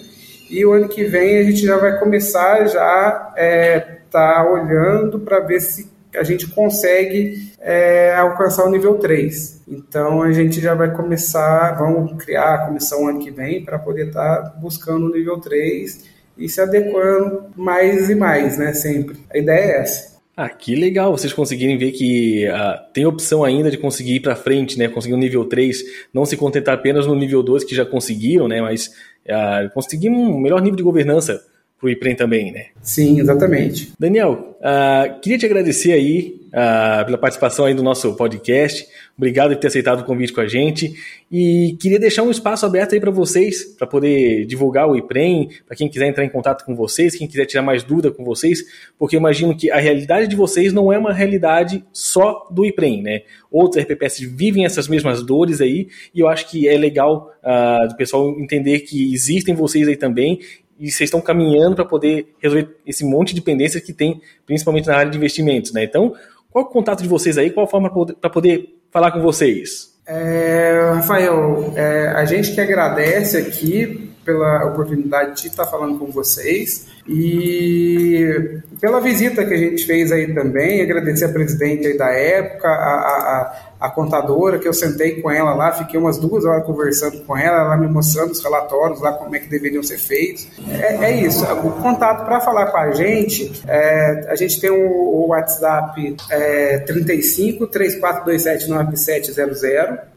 E 0.49 0.65
o 0.65 0.73
ano 0.73 0.89
que 0.89 1.05
vem 1.05 1.39
a 1.39 1.45
gente 1.45 1.65
já 1.65 1.77
vai 1.77 1.99
começar 1.99 2.67
já 2.67 3.33
é, 3.37 3.81
tá 4.11 4.45
olhando 4.51 5.21
para 5.21 5.41
ver 5.41 5.61
se 5.61 5.89
a 6.15 6.23
gente 6.23 6.47
consegue 6.49 7.53
é, 7.61 8.15
alcançar 8.15 8.65
o 8.65 8.71
nível 8.71 8.95
3. 8.95 9.63
Então 9.69 10.23
a 10.23 10.33
gente 10.33 10.61
já 10.61 10.75
vai 10.75 10.95
começar, 10.95 11.73
vamos 11.79 12.23
criar 12.23 12.55
a 12.55 12.67
comissão 12.67 13.09
ano 13.09 13.21
que 13.21 13.31
vem 13.31 13.65
para 13.65 13.79
poder 13.79 14.09
estar 14.09 14.43
tá 14.43 14.49
buscando 14.59 15.07
o 15.07 15.13
nível 15.13 15.39
3 15.39 16.05
e 16.37 16.49
se 16.49 16.61
adequando 16.61 17.45
mais 17.57 18.09
e 18.09 18.15
mais, 18.15 18.59
né? 18.59 18.73
Sempre. 18.73 19.17
A 19.33 19.39
ideia 19.39 19.61
é 19.61 19.81
essa. 19.83 20.11
Ah, 20.37 20.49
que 20.49 20.75
legal 20.75 21.17
vocês 21.17 21.35
conseguirem 21.35 21.77
ver 21.77 21.93
que 21.93 22.49
uh, 22.49 22.93
tem 22.95 23.05
opção 23.05 23.45
ainda 23.45 23.71
de 23.71 23.77
conseguir 23.77 24.15
ir 24.17 24.21
para 24.21 24.35
frente, 24.35 24.79
né? 24.79 24.89
Conseguir 24.89 25.15
um 25.15 25.19
nível 25.19 25.45
3, 25.45 25.83
não 26.15 26.25
se 26.25 26.37
contentar 26.37 26.75
apenas 26.75 27.07
no 27.07 27.15
nível 27.15 27.43
2 27.43 27.63
que 27.63 27.75
já 27.75 27.85
conseguiram, 27.85 28.49
né? 28.49 28.63
Mas 28.63 28.87
uh, 29.27 29.69
conseguir 29.75 30.09
um 30.09 30.41
melhor 30.41 30.63
nível 30.63 30.77
de 30.77 30.83
governança 30.83 31.43
para 31.81 31.87
o 31.87 31.91
IPREM 31.91 32.15
também, 32.15 32.53
né? 32.53 32.67
Sim, 32.83 33.19
exatamente. 33.21 33.93
Daniel, 33.99 34.57
uh, 34.61 35.19
queria 35.21 35.39
te 35.39 35.47
agradecer 35.47 35.93
aí 35.93 36.41
uh, 36.49 37.07
pela 37.07 37.17
participação 37.17 37.65
aí 37.65 37.73
do 37.73 37.83
nosso 37.83 38.15
podcast. 38.15 38.87
Obrigado 39.17 39.55
por 39.55 39.61
ter 39.61 39.69
aceitado 39.69 40.01
o 40.01 40.05
convite 40.05 40.33
com 40.33 40.43
a 40.43 40.47
gente. 40.47 40.95
E 41.33 41.77
queria 41.81 41.99
deixar 41.99 42.23
um 42.23 42.31
espaço 42.31 42.67
aberto 42.67 42.95
aí 42.95 43.01
para 43.01 43.11
vocês, 43.11 43.65
para 43.65 43.87
poder 43.87 44.45
divulgar 44.45 44.89
o 44.89 44.97
IPREM, 44.97 45.49
para 45.67 45.75
quem 45.75 45.89
quiser 45.89 46.07
entrar 46.07 46.25
em 46.25 46.29
contato 46.29 46.65
com 46.67 46.75
vocês, 46.75 47.17
quem 47.17 47.27
quiser 47.27 47.47
tirar 47.47 47.63
mais 47.63 47.83
dúvida 47.83 48.11
com 48.11 48.25
vocês, 48.25 48.63
porque 48.99 49.17
eu 49.17 49.21
imagino 49.21 49.57
que 49.57 49.71
a 49.71 49.79
realidade 49.79 50.27
de 50.27 50.37
vocês 50.37 50.73
não 50.73 50.93
é 50.93 50.99
uma 50.99 51.15
realidade 51.15 51.83
só 51.93 52.47
do 52.51 52.65
IPREM, 52.67 53.03
né? 53.03 53.23
Outros 53.51 53.83
RPPS 53.83 54.21
vivem 54.21 54.65
essas 54.65 54.87
mesmas 54.87 55.23
dores 55.23 55.61
aí, 55.61 55.89
e 56.15 56.21
eu 56.21 56.29
acho 56.29 56.51
que 56.51 56.69
é 56.69 56.77
legal 56.77 57.33
uh, 57.43 57.89
do 57.89 57.97
pessoal 57.97 58.39
entender 58.39 58.81
que 58.81 59.15
existem 59.15 59.55
vocês 59.55 59.89
aí 59.89 59.97
também 59.97 60.41
e 60.81 60.91
vocês 60.91 61.09
estão 61.09 61.21
caminhando 61.21 61.77
para 61.77 61.85
poder 61.85 62.35
resolver 62.41 62.75
esse 62.87 63.05
monte 63.05 63.35
de 63.35 63.43
pendências 63.43 63.85
que 63.85 63.93
tem, 63.93 64.21
principalmente 64.47 64.87
na 64.87 64.97
área 64.97 65.11
de 65.11 65.19
investimentos, 65.19 65.73
né? 65.73 65.85
Então, 65.85 66.15
qual 66.51 66.65
é 66.65 66.69
o 66.69 66.71
contato 66.71 67.03
de 67.03 67.09
vocês 67.09 67.37
aí? 67.37 67.51
Qual 67.51 67.67
a 67.67 67.69
forma 67.69 67.91
para 68.15 68.31
poder 68.31 68.81
falar 68.91 69.13
com 69.13 69.21
vocês? 69.21 69.91
É, 70.07 70.91
Rafael, 70.95 71.73
é, 71.77 72.09
a 72.09 72.25
gente 72.25 72.53
que 72.53 72.61
agradece 72.61 73.37
aqui 73.37 74.10
pela 74.31 74.65
oportunidade 74.67 75.43
de 75.43 75.49
estar 75.49 75.67
falando 75.67 75.99
com 75.99 76.07
vocês 76.07 76.87
e 77.09 78.61
pela 78.81 79.01
visita 79.01 79.45
que 79.45 79.53
a 79.53 79.57
gente 79.57 79.85
fez 79.85 80.13
aí 80.13 80.33
também, 80.33 80.81
agradecer 80.81 81.25
a 81.25 81.29
presidente 81.29 81.99
da 81.99 82.09
época, 82.11 82.69
a, 82.69 82.71
a, 82.71 83.87
a 83.87 83.91
contadora, 83.91 84.59
que 84.59 84.69
eu 84.69 84.73
sentei 84.73 85.21
com 85.21 85.29
ela 85.29 85.53
lá, 85.55 85.73
fiquei 85.73 85.99
umas 85.99 86.19
duas 86.19 86.45
horas 86.45 86.65
conversando 86.65 87.25
com 87.25 87.37
ela, 87.37 87.63
ela 87.63 87.77
me 87.77 87.89
mostrando 87.89 88.31
os 88.31 88.43
relatórios 88.43 89.01
lá, 89.01 89.13
como 89.13 89.35
é 89.35 89.41
que 89.41 89.49
deveriam 89.49 89.83
ser 89.83 89.99
feitos. 89.99 90.47
É, 90.69 91.07
é 91.07 91.21
isso, 91.21 91.45
o 91.45 91.73
contato 91.83 92.25
para 92.25 92.41
falar 92.41 92.67
com 92.67 92.79
a 92.79 92.93
gente, 92.93 93.51
é, 93.67 94.27
a 94.29 94.37
gente 94.37 94.61
tem 94.61 94.71
o, 94.71 94.77
o 94.77 95.27
WhatsApp 95.29 96.17
é, 96.31 96.79
35 96.79 97.67
3427 97.67 98.69
9700, 98.71 99.65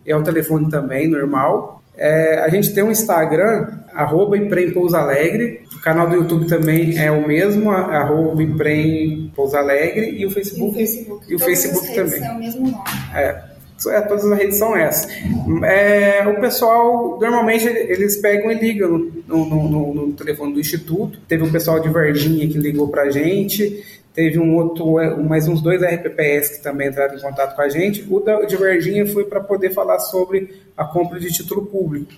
é 0.05 0.15
o 0.15 0.21
telefone 0.21 0.69
também, 0.69 1.07
normal. 1.07 1.82
É, 1.95 2.39
a 2.39 2.49
gente 2.49 2.73
tem 2.73 2.83
um 2.83 2.91
Instagram, 2.91 3.67
arroba 3.93 4.37
Pouso 4.73 4.95
Alegre. 4.95 5.61
O 5.75 5.81
canal 5.81 6.09
do 6.09 6.15
YouTube 6.15 6.47
também 6.47 6.97
é 6.97 7.11
o 7.11 7.27
mesmo, 7.27 7.71
arroba 7.71 8.43
Pouso 9.35 9.55
Alegre. 9.55 10.11
E 10.11 10.25
o 10.25 10.31
Facebook. 10.31 10.79
E 10.79 10.83
o 10.83 10.87
Facebook, 10.87 11.31
e 11.31 11.35
o 11.35 11.39
Facebook 11.39 11.95
também. 11.95 12.23
É 12.23 12.31
o 12.31 12.39
mesmo 12.39 12.61
nome. 12.61 12.83
É. 13.15 13.53
É, 13.89 14.01
todas 14.01 14.23
as 14.23 14.37
redes 14.37 14.57
são 14.57 14.77
essas. 14.77 15.11
É, 15.63 16.25
o 16.27 16.39
pessoal, 16.39 17.19
normalmente, 17.19 17.67
eles 17.67 18.17
pegam 18.17 18.51
e 18.51 18.55
ligam 18.55 19.11
no, 19.27 19.45
no, 19.45 19.69
no, 19.69 19.93
no, 19.93 20.13
telefone 20.13 20.53
do 20.53 20.59
Instituto. 20.59 21.19
Teve 21.27 21.43
um 21.43 21.51
pessoal 21.51 21.79
de 21.79 21.89
Varginha 21.89 22.47
que 22.47 22.57
ligou 22.57 22.87
pra 22.87 23.09
gente. 23.09 23.83
Teve 24.13 24.39
um 24.39 24.55
outro, 24.55 24.99
é, 24.99 25.15
mais 25.17 25.47
uns 25.47 25.61
dois 25.61 25.81
RPPS 25.81 26.57
que 26.57 26.63
também 26.63 26.87
entraram 26.87 27.15
em 27.15 27.19
contato 27.19 27.55
com 27.55 27.61
a 27.61 27.67
gente. 27.67 28.05
O 28.09 28.19
da, 28.19 28.41
de 28.45 28.55
Varginha 28.55 29.05
foi 29.05 29.25
para 29.25 29.41
poder 29.41 29.71
falar 29.71 29.99
sobre 29.99 30.62
a 30.75 30.85
compra 30.85 31.19
de 31.19 31.31
título 31.31 31.65
público 31.65 32.11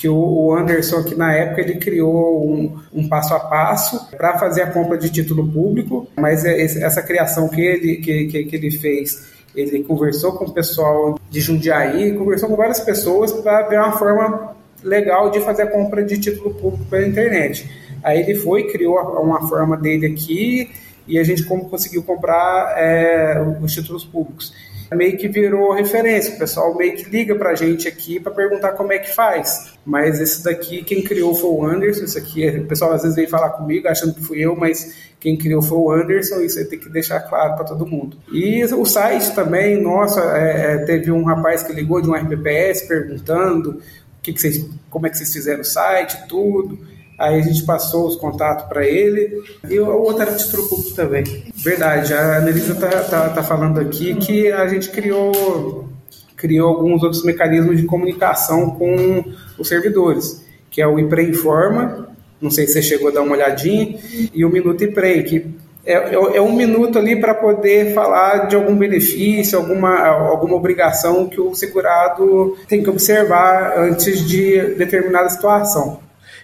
que 0.00 0.08
o 0.08 0.54
Anderson 0.54 0.96
aqui 0.96 1.14
na 1.14 1.32
época 1.32 1.60
ele 1.60 1.76
criou 1.76 2.50
um, 2.50 2.78
um 2.92 3.08
passo 3.08 3.34
a 3.34 3.40
passo 3.40 4.08
para 4.10 4.38
fazer 4.38 4.62
a 4.62 4.70
compra 4.70 4.96
de 4.98 5.10
título 5.10 5.46
público, 5.46 6.08
mas 6.16 6.44
é 6.44 6.60
essa 6.60 7.02
criação 7.02 7.48
que 7.48 7.60
ele, 7.60 7.96
que, 7.96 8.44
que, 8.44 8.56
ele 8.56 8.70
fez 8.70 9.30
ele 9.54 9.84
conversou 9.84 10.32
com 10.32 10.46
o 10.46 10.50
pessoal 10.50 11.20
de 11.30 11.40
Jundiaí, 11.40 12.16
conversou 12.16 12.48
com 12.48 12.56
várias 12.56 12.80
pessoas 12.80 13.32
para 13.32 13.68
ver 13.68 13.78
uma 13.78 13.92
forma 13.92 14.56
legal 14.82 15.30
de 15.30 15.40
fazer 15.40 15.62
a 15.62 15.66
compra 15.66 16.02
de 16.02 16.18
título 16.18 16.54
público 16.54 16.84
pela 16.86 17.06
internet. 17.06 17.70
Aí 18.02 18.20
ele 18.20 18.34
foi, 18.34 18.64
criou 18.68 18.98
uma 19.22 19.46
forma 19.48 19.76
dele 19.76 20.06
aqui 20.06 20.70
e 21.06 21.18
a 21.18 21.24
gente 21.24 21.44
como 21.44 21.68
conseguiu 21.68 22.02
comprar 22.02 22.74
é, 22.78 23.40
os 23.62 23.72
títulos 23.72 24.04
públicos. 24.04 24.54
Meio 24.94 25.16
que 25.16 25.28
virou 25.28 25.72
referência, 25.72 26.34
o 26.34 26.38
pessoal 26.38 26.76
meio 26.76 26.96
que 26.96 27.08
liga 27.08 27.34
para 27.34 27.50
a 27.50 27.54
gente 27.54 27.88
aqui 27.88 28.20
para 28.20 28.32
perguntar 28.32 28.72
como 28.72 28.92
é 28.92 28.98
que 28.98 29.14
faz. 29.14 29.72
Mas 29.84 30.20
esse 30.20 30.42
daqui, 30.44 30.82
quem 30.82 31.02
criou 31.02 31.34
foi 31.34 31.50
o 31.50 31.66
Anderson. 31.66 32.04
Isso 32.04 32.18
aqui, 32.18 32.48
o 32.48 32.66
pessoal 32.66 32.92
às 32.92 33.02
vezes 33.02 33.16
vem 33.16 33.26
falar 33.26 33.50
comigo 33.50 33.88
achando 33.88 34.14
que 34.14 34.22
fui 34.22 34.40
eu, 34.40 34.56
mas 34.56 34.94
quem 35.18 35.36
criou 35.36 35.62
foi 35.62 35.78
o 35.78 35.90
Anderson. 35.90 36.40
Isso 36.40 36.58
aí 36.58 36.64
tem 36.64 36.78
que 36.78 36.88
deixar 36.88 37.20
claro 37.20 37.54
para 37.54 37.64
todo 37.64 37.86
mundo. 37.86 38.16
E 38.32 38.64
o 38.64 38.84
site 38.84 39.34
também, 39.34 39.80
nossa, 39.80 40.20
é, 40.36 40.74
é 40.74 40.78
teve 40.84 41.10
um 41.10 41.24
rapaz 41.24 41.62
que 41.62 41.72
ligou 41.72 42.00
de 42.00 42.08
um 42.08 42.14
RPPS 42.14 42.82
perguntando 42.88 43.80
que 44.22 44.32
que 44.32 44.40
vocês, 44.40 44.64
como 44.88 45.06
é 45.06 45.10
que 45.10 45.18
vocês 45.18 45.32
fizeram 45.32 45.62
o 45.62 45.64
site, 45.64 46.28
tudo. 46.28 46.78
Aí 47.22 47.38
a 47.38 47.40
gente 47.40 47.62
passou 47.62 48.08
os 48.08 48.16
contatos 48.16 48.66
para 48.66 48.84
ele 48.84 49.44
e 49.70 49.78
o 49.78 49.86
outro 49.86 50.22
era 50.22 50.34
título 50.34 50.68
público 50.68 50.90
também. 50.96 51.22
Verdade, 51.54 52.12
a 52.12 52.38
Anelisa 52.38 52.74
tá, 52.74 52.88
tá, 52.88 53.28
tá 53.28 53.42
falando 53.44 53.78
aqui 53.78 54.16
que 54.16 54.50
a 54.50 54.66
gente 54.66 54.90
criou, 54.90 55.88
criou 56.36 56.68
alguns 56.68 57.00
outros 57.00 57.24
mecanismos 57.24 57.76
de 57.76 57.86
comunicação 57.86 58.70
com 58.70 59.24
os 59.56 59.68
servidores, 59.68 60.44
que 60.68 60.82
é 60.82 60.86
o 60.86 60.98
IPRE 60.98 61.30
Informa, 61.30 62.08
não 62.40 62.50
sei 62.50 62.66
se 62.66 62.72
você 62.72 62.82
chegou 62.82 63.10
a 63.10 63.12
dar 63.12 63.22
uma 63.22 63.36
olhadinha, 63.36 64.00
e 64.34 64.44
o 64.44 64.50
Minuto 64.50 64.82
IPRE, 64.82 65.22
que 65.22 65.46
é, 65.84 65.94
é, 65.94 66.14
é, 66.14 66.40
um 66.40 66.52
minuto 66.52 66.98
ali 66.98 67.20
para 67.20 67.34
poder 67.34 67.94
falar 67.94 68.48
de 68.48 68.56
algum 68.56 68.74
benefício, 68.76 69.58
alguma, 69.58 69.96
alguma 70.08 70.56
obrigação 70.56 71.28
que 71.28 71.40
o 71.40 71.54
segurado 71.54 72.56
tem 72.68 72.82
que 72.82 72.90
observar 72.90 73.78
antes 73.78 74.26
de 74.26 74.74
determinada 74.74 75.28
situação. 75.28 76.00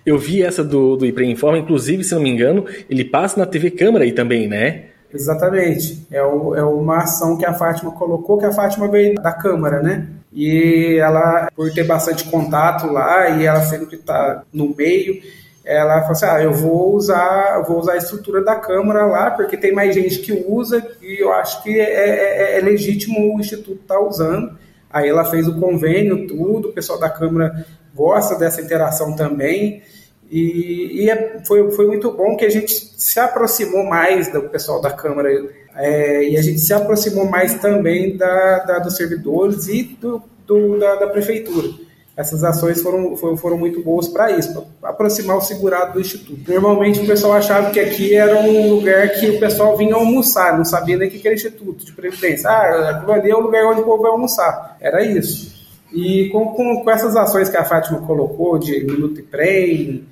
Eu 0.08 0.16
vi 0.16 0.42
essa 0.42 0.64
do, 0.64 0.96
do 0.96 1.04
IPRE 1.04 1.30
Informa, 1.30 1.58
inclusive, 1.58 2.02
se 2.02 2.14
não 2.14 2.22
me 2.22 2.30
engano, 2.30 2.64
ele 2.88 3.04
passa 3.04 3.38
na 3.38 3.44
TV 3.44 3.70
Câmara 3.70 4.04
aí 4.04 4.12
também, 4.12 4.48
né? 4.48 4.86
Exatamente. 5.12 6.06
É, 6.10 6.22
o, 6.22 6.54
é 6.54 6.64
uma 6.64 7.02
ação 7.02 7.36
que 7.36 7.44
a 7.44 7.52
Fátima 7.52 7.90
colocou, 7.92 8.38
que 8.38 8.46
a 8.46 8.52
Fátima 8.52 8.88
veio 8.88 9.16
da 9.16 9.32
Câmara, 9.32 9.82
né? 9.82 10.08
E 10.32 10.96
ela, 10.98 11.50
por 11.54 11.70
ter 11.74 11.84
bastante 11.84 12.24
contato 12.24 12.86
lá, 12.86 13.28
e 13.28 13.44
ela 13.44 13.60
sempre 13.60 13.96
está 13.96 14.44
no 14.50 14.74
meio, 14.74 15.20
ela 15.62 16.00
falou 16.00 16.12
assim: 16.12 16.26
ah, 16.26 16.42
eu 16.42 16.54
vou 16.54 16.94
usar, 16.94 17.62
vou 17.66 17.78
usar 17.78 17.92
a 17.92 17.98
estrutura 17.98 18.42
da 18.42 18.56
Câmara 18.56 19.04
lá, 19.04 19.30
porque 19.32 19.58
tem 19.58 19.74
mais 19.74 19.94
gente 19.94 20.20
que 20.20 20.32
usa 20.32 20.82
e 21.02 21.22
eu 21.22 21.30
acho 21.34 21.62
que 21.62 21.78
é, 21.78 21.82
é, 21.82 22.54
é, 22.54 22.58
é 22.58 22.60
legítimo 22.62 23.36
o 23.36 23.40
Instituto 23.40 23.82
estar 23.82 23.96
tá 23.96 24.00
usando. 24.00 24.56
Aí 24.90 25.06
ela 25.06 25.26
fez 25.26 25.46
o 25.46 25.60
convênio, 25.60 26.26
tudo, 26.26 26.68
o 26.68 26.72
pessoal 26.72 26.98
da 26.98 27.10
Câmara 27.10 27.66
gosta 27.94 28.36
dessa 28.36 28.62
interação 28.62 29.14
também. 29.14 29.82
E, 30.30 31.04
e 31.04 31.10
é, 31.10 31.40
foi, 31.46 31.70
foi 31.70 31.86
muito 31.86 32.12
bom 32.12 32.36
que 32.36 32.44
a 32.44 32.50
gente 32.50 32.72
se 32.72 33.18
aproximou 33.18 33.84
mais 33.84 34.30
do 34.30 34.42
pessoal 34.42 34.80
da 34.80 34.90
Câmara 34.90 35.30
é, 35.76 36.28
e 36.28 36.36
a 36.36 36.42
gente 36.42 36.60
se 36.60 36.72
aproximou 36.74 37.24
mais 37.26 37.54
também 37.54 38.16
da, 38.16 38.58
da 38.60 38.78
dos 38.78 38.96
servidores 38.96 39.68
e 39.68 39.82
do, 39.82 40.22
do 40.46 40.78
da, 40.78 40.96
da 40.96 41.06
Prefeitura 41.08 41.88
essas 42.18 42.42
ações 42.42 42.82
foram, 42.82 43.16
foram, 43.16 43.36
foram 43.36 43.56
muito 43.56 43.80
boas 43.80 44.08
para 44.08 44.32
isso, 44.32 44.52
para 44.80 44.90
aproximar 44.90 45.36
o 45.36 45.40
segurado 45.40 45.92
do 45.92 46.00
Instituto. 46.00 46.50
Normalmente 46.50 46.98
o 46.98 47.06
pessoal 47.06 47.34
achava 47.34 47.70
que 47.70 47.78
aqui 47.78 48.12
era 48.12 48.40
um 48.40 48.74
lugar 48.74 49.08
que 49.10 49.30
o 49.30 49.38
pessoal 49.38 49.76
vinha 49.76 49.94
almoçar, 49.94 50.58
não 50.58 50.64
sabia 50.64 50.96
nem 50.96 51.06
o 51.06 51.10
que 51.12 51.24
era 51.24 51.36
Instituto 51.36 51.84
de 51.84 51.92
Previdência. 51.92 52.50
Ah, 52.50 53.04
ali 53.08 53.30
é 53.30 53.36
o 53.36 53.38
lugar 53.38 53.64
onde 53.66 53.82
o 53.82 53.84
povo 53.84 54.02
vai 54.02 54.10
almoçar. 54.10 54.76
Era 54.80 55.00
isso. 55.04 55.64
E 55.92 56.28
com, 56.30 56.46
com, 56.46 56.82
com 56.82 56.90
essas 56.90 57.14
ações 57.14 57.48
que 57.48 57.56
a 57.56 57.64
Fátima 57.64 58.00
colocou, 58.00 58.58
de 58.58 58.84
Minuto 58.84 59.20
e 59.20 59.22
Prem, 59.22 60.04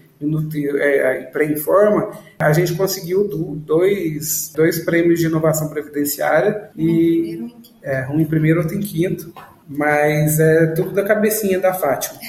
é, 0.79 1.23
Prem 1.33 1.53
Informa, 1.53 2.11
a 2.39 2.53
gente 2.53 2.75
conseguiu 2.75 3.29
dois, 3.57 4.53
dois 4.55 4.79
prêmios 4.85 5.21
de 5.21 5.27
inovação 5.27 5.69
previdenciária, 5.69 6.71
e 6.77 7.53
é, 7.83 8.07
um 8.09 8.21
em 8.21 8.25
primeiro 8.25 8.61
outro 8.61 8.77
em 8.77 8.81
quinto. 8.81 9.33
Mas 9.69 10.39
é 10.39 10.67
tudo 10.69 10.93
da 10.93 11.05
cabecinha 11.05 11.59
da 11.59 11.75
Fátima. 11.75 12.21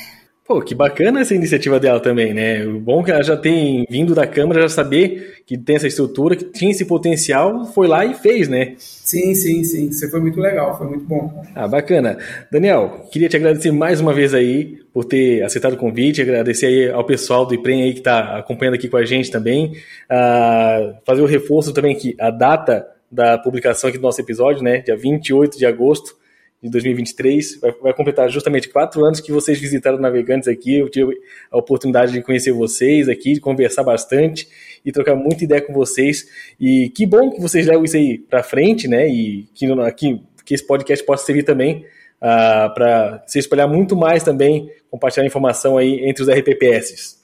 Pô, 0.47 0.61
que 0.61 0.73
bacana 0.73 1.19
essa 1.19 1.35
iniciativa 1.35 1.77
dela 1.77 1.99
também, 1.99 2.33
né? 2.33 2.65
O 2.65 2.79
bom 2.79 3.01
é 3.01 3.03
que 3.03 3.11
ela 3.11 3.21
já 3.21 3.35
tem 3.35 3.85
vindo 3.89 4.15
da 4.15 4.25
Câmara, 4.25 4.61
já 4.61 4.69
saber 4.69 5.41
que 5.45 5.57
tem 5.57 5.75
essa 5.75 5.87
estrutura, 5.87 6.37
que 6.37 6.45
tinha 6.45 6.71
esse 6.71 6.85
potencial, 6.85 7.65
foi 7.65 7.85
lá 7.85 8.05
e 8.05 8.13
fez, 8.13 8.47
né? 8.47 8.75
Sim, 8.77 9.35
sim, 9.35 9.61
sim. 9.65 9.89
Isso 9.89 10.09
foi 10.09 10.21
muito 10.21 10.39
legal, 10.39 10.77
foi 10.77 10.87
muito 10.87 11.03
bom. 11.03 11.43
Ah, 11.53 11.67
bacana. 11.67 12.17
Daniel, 12.49 13.07
queria 13.11 13.27
te 13.27 13.35
agradecer 13.35 13.71
mais 13.71 13.99
uma 13.99 14.13
vez 14.13 14.33
aí 14.33 14.77
por 14.93 15.03
ter 15.03 15.43
aceitado 15.43 15.73
o 15.73 15.77
convite, 15.77 16.21
agradecer 16.21 16.67
aí 16.67 16.89
ao 16.91 17.03
pessoal 17.03 17.45
do 17.45 17.53
IPREM 17.53 17.83
aí 17.83 17.91
que 17.91 17.99
está 17.99 18.37
acompanhando 18.37 18.75
aqui 18.75 18.87
com 18.87 18.95
a 18.95 19.03
gente 19.03 19.29
também. 19.29 19.73
Ah, 20.09 20.93
fazer 21.05 21.21
o 21.21 21.25
reforço 21.25 21.73
também 21.73 21.93
que 21.93 22.15
a 22.17 22.31
data 22.31 22.87
da 23.11 23.37
publicação 23.37 23.89
aqui 23.89 23.97
do 23.97 24.03
nosso 24.03 24.21
episódio, 24.21 24.63
né? 24.63 24.79
Dia 24.79 24.95
28 24.95 25.57
de 25.57 25.65
agosto 25.65 26.15
de 26.61 26.69
2023. 26.69 27.59
Vai, 27.59 27.71
vai, 27.81 27.93
completar 27.93 28.29
justamente 28.29 28.69
quatro 28.69 29.03
anos 29.05 29.19
que 29.19 29.31
vocês 29.31 29.59
visitaram 29.59 29.97
Navegantes 29.97 30.47
aqui. 30.47 30.75
Eu 30.75 30.89
tive 30.89 31.17
a 31.51 31.57
oportunidade 31.57 32.11
de 32.11 32.21
conhecer 32.21 32.51
vocês 32.51 33.07
aqui, 33.07 33.33
de 33.33 33.39
conversar 33.39 33.83
bastante 33.83 34.47
e 34.85 34.91
trocar 34.91 35.15
muita 35.15 35.43
ideia 35.43 35.61
com 35.61 35.73
vocês. 35.73 36.27
E 36.59 36.89
que 36.89 37.05
bom 37.05 37.29
que 37.31 37.41
vocês 37.41 37.65
levam 37.67 37.83
isso 37.83 37.97
aí 37.97 38.17
para 38.17 38.43
frente, 38.43 38.87
né? 38.87 39.07
E 39.07 39.47
que, 39.53 39.67
que, 39.95 40.21
que 40.45 40.53
esse 40.53 40.65
podcast 40.65 41.05
possa 41.05 41.25
servir 41.25 41.43
também 41.43 41.85
uh, 42.17 42.73
para 42.73 43.23
se 43.27 43.39
espalhar 43.39 43.67
muito 43.67 43.95
mais 43.95 44.23
também, 44.23 44.71
compartilhar 44.89 45.25
informação 45.25 45.77
aí 45.77 46.07
entre 46.07 46.23
os 46.23 46.29
RPPS. 46.29 47.17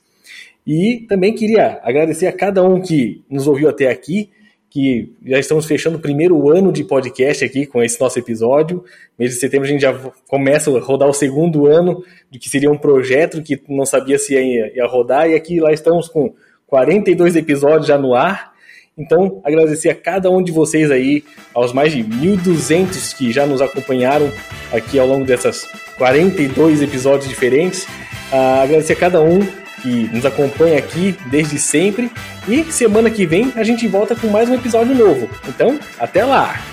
E 0.65 1.05
também 1.09 1.35
queria 1.35 1.79
agradecer 1.83 2.27
a 2.27 2.31
cada 2.31 2.63
um 2.63 2.81
que 2.81 3.21
nos 3.29 3.47
ouviu 3.47 3.67
até 3.67 3.89
aqui 3.89 4.29
que 4.73 5.13
já 5.23 5.37
estamos 5.37 5.67
fechando 5.67 5.97
o 5.97 6.01
primeiro 6.01 6.49
ano 6.49 6.71
de 6.71 6.83
podcast 6.83 7.45
aqui 7.45 7.67
com 7.67 7.83
esse 7.83 8.01
nosso 8.01 8.17
episódio. 8.17 8.83
Mês 9.19 9.31
de 9.31 9.39
setembro 9.39 9.67
a 9.67 9.69
gente 9.69 9.81
já 9.81 9.93
começa 10.27 10.75
a 10.75 10.79
rodar 10.79 11.07
o 11.07 11.13
segundo 11.13 11.67
ano 11.67 12.03
de 12.31 12.39
que 12.39 12.49
seria 12.49 12.71
um 12.71 12.77
projeto 12.77 13.43
que 13.43 13.61
não 13.69 13.85
sabia 13.85 14.17
se 14.17 14.33
ia, 14.33 14.75
ia 14.75 14.87
rodar, 14.87 15.29
e 15.29 15.35
aqui 15.35 15.59
lá 15.59 15.71
estamos 15.71 16.09
com 16.09 16.33
42 16.65 17.35
episódios 17.35 17.85
já 17.85 17.99
no 17.99 18.15
ar. 18.15 18.51
Então, 18.97 19.41
agradecer 19.43 19.91
a 19.91 19.95
cada 19.95 20.31
um 20.31 20.41
de 20.41 20.51
vocês 20.51 20.89
aí, 20.89 21.23
aos 21.53 21.71
mais 21.71 21.91
de 21.91 22.03
1.200 22.03 23.15
que 23.15 23.31
já 23.31 23.45
nos 23.45 23.61
acompanharam 23.61 24.31
aqui 24.71 24.97
ao 24.97 25.05
longo 25.05 25.23
dessas 25.23 25.67
42 25.99 26.81
episódios 26.81 27.29
diferentes. 27.29 27.83
Uh, 28.31 28.63
agradecer 28.63 28.93
a 28.93 28.95
cada 28.95 29.21
um 29.21 29.62
que 29.83 30.09
nos 30.13 30.25
acompanha 30.25 30.79
aqui 30.79 31.15
desde 31.27 31.59
sempre. 31.59 32.09
E 32.47 32.63
semana 32.71 33.11
que 33.11 33.25
vem 33.25 33.51
a 33.55 33.63
gente 33.63 33.87
volta 33.87 34.15
com 34.15 34.27
mais 34.27 34.49
um 34.49 34.55
episódio 34.55 34.95
novo. 34.95 35.29
Então, 35.47 35.77
até 35.99 36.23
lá! 36.25 36.72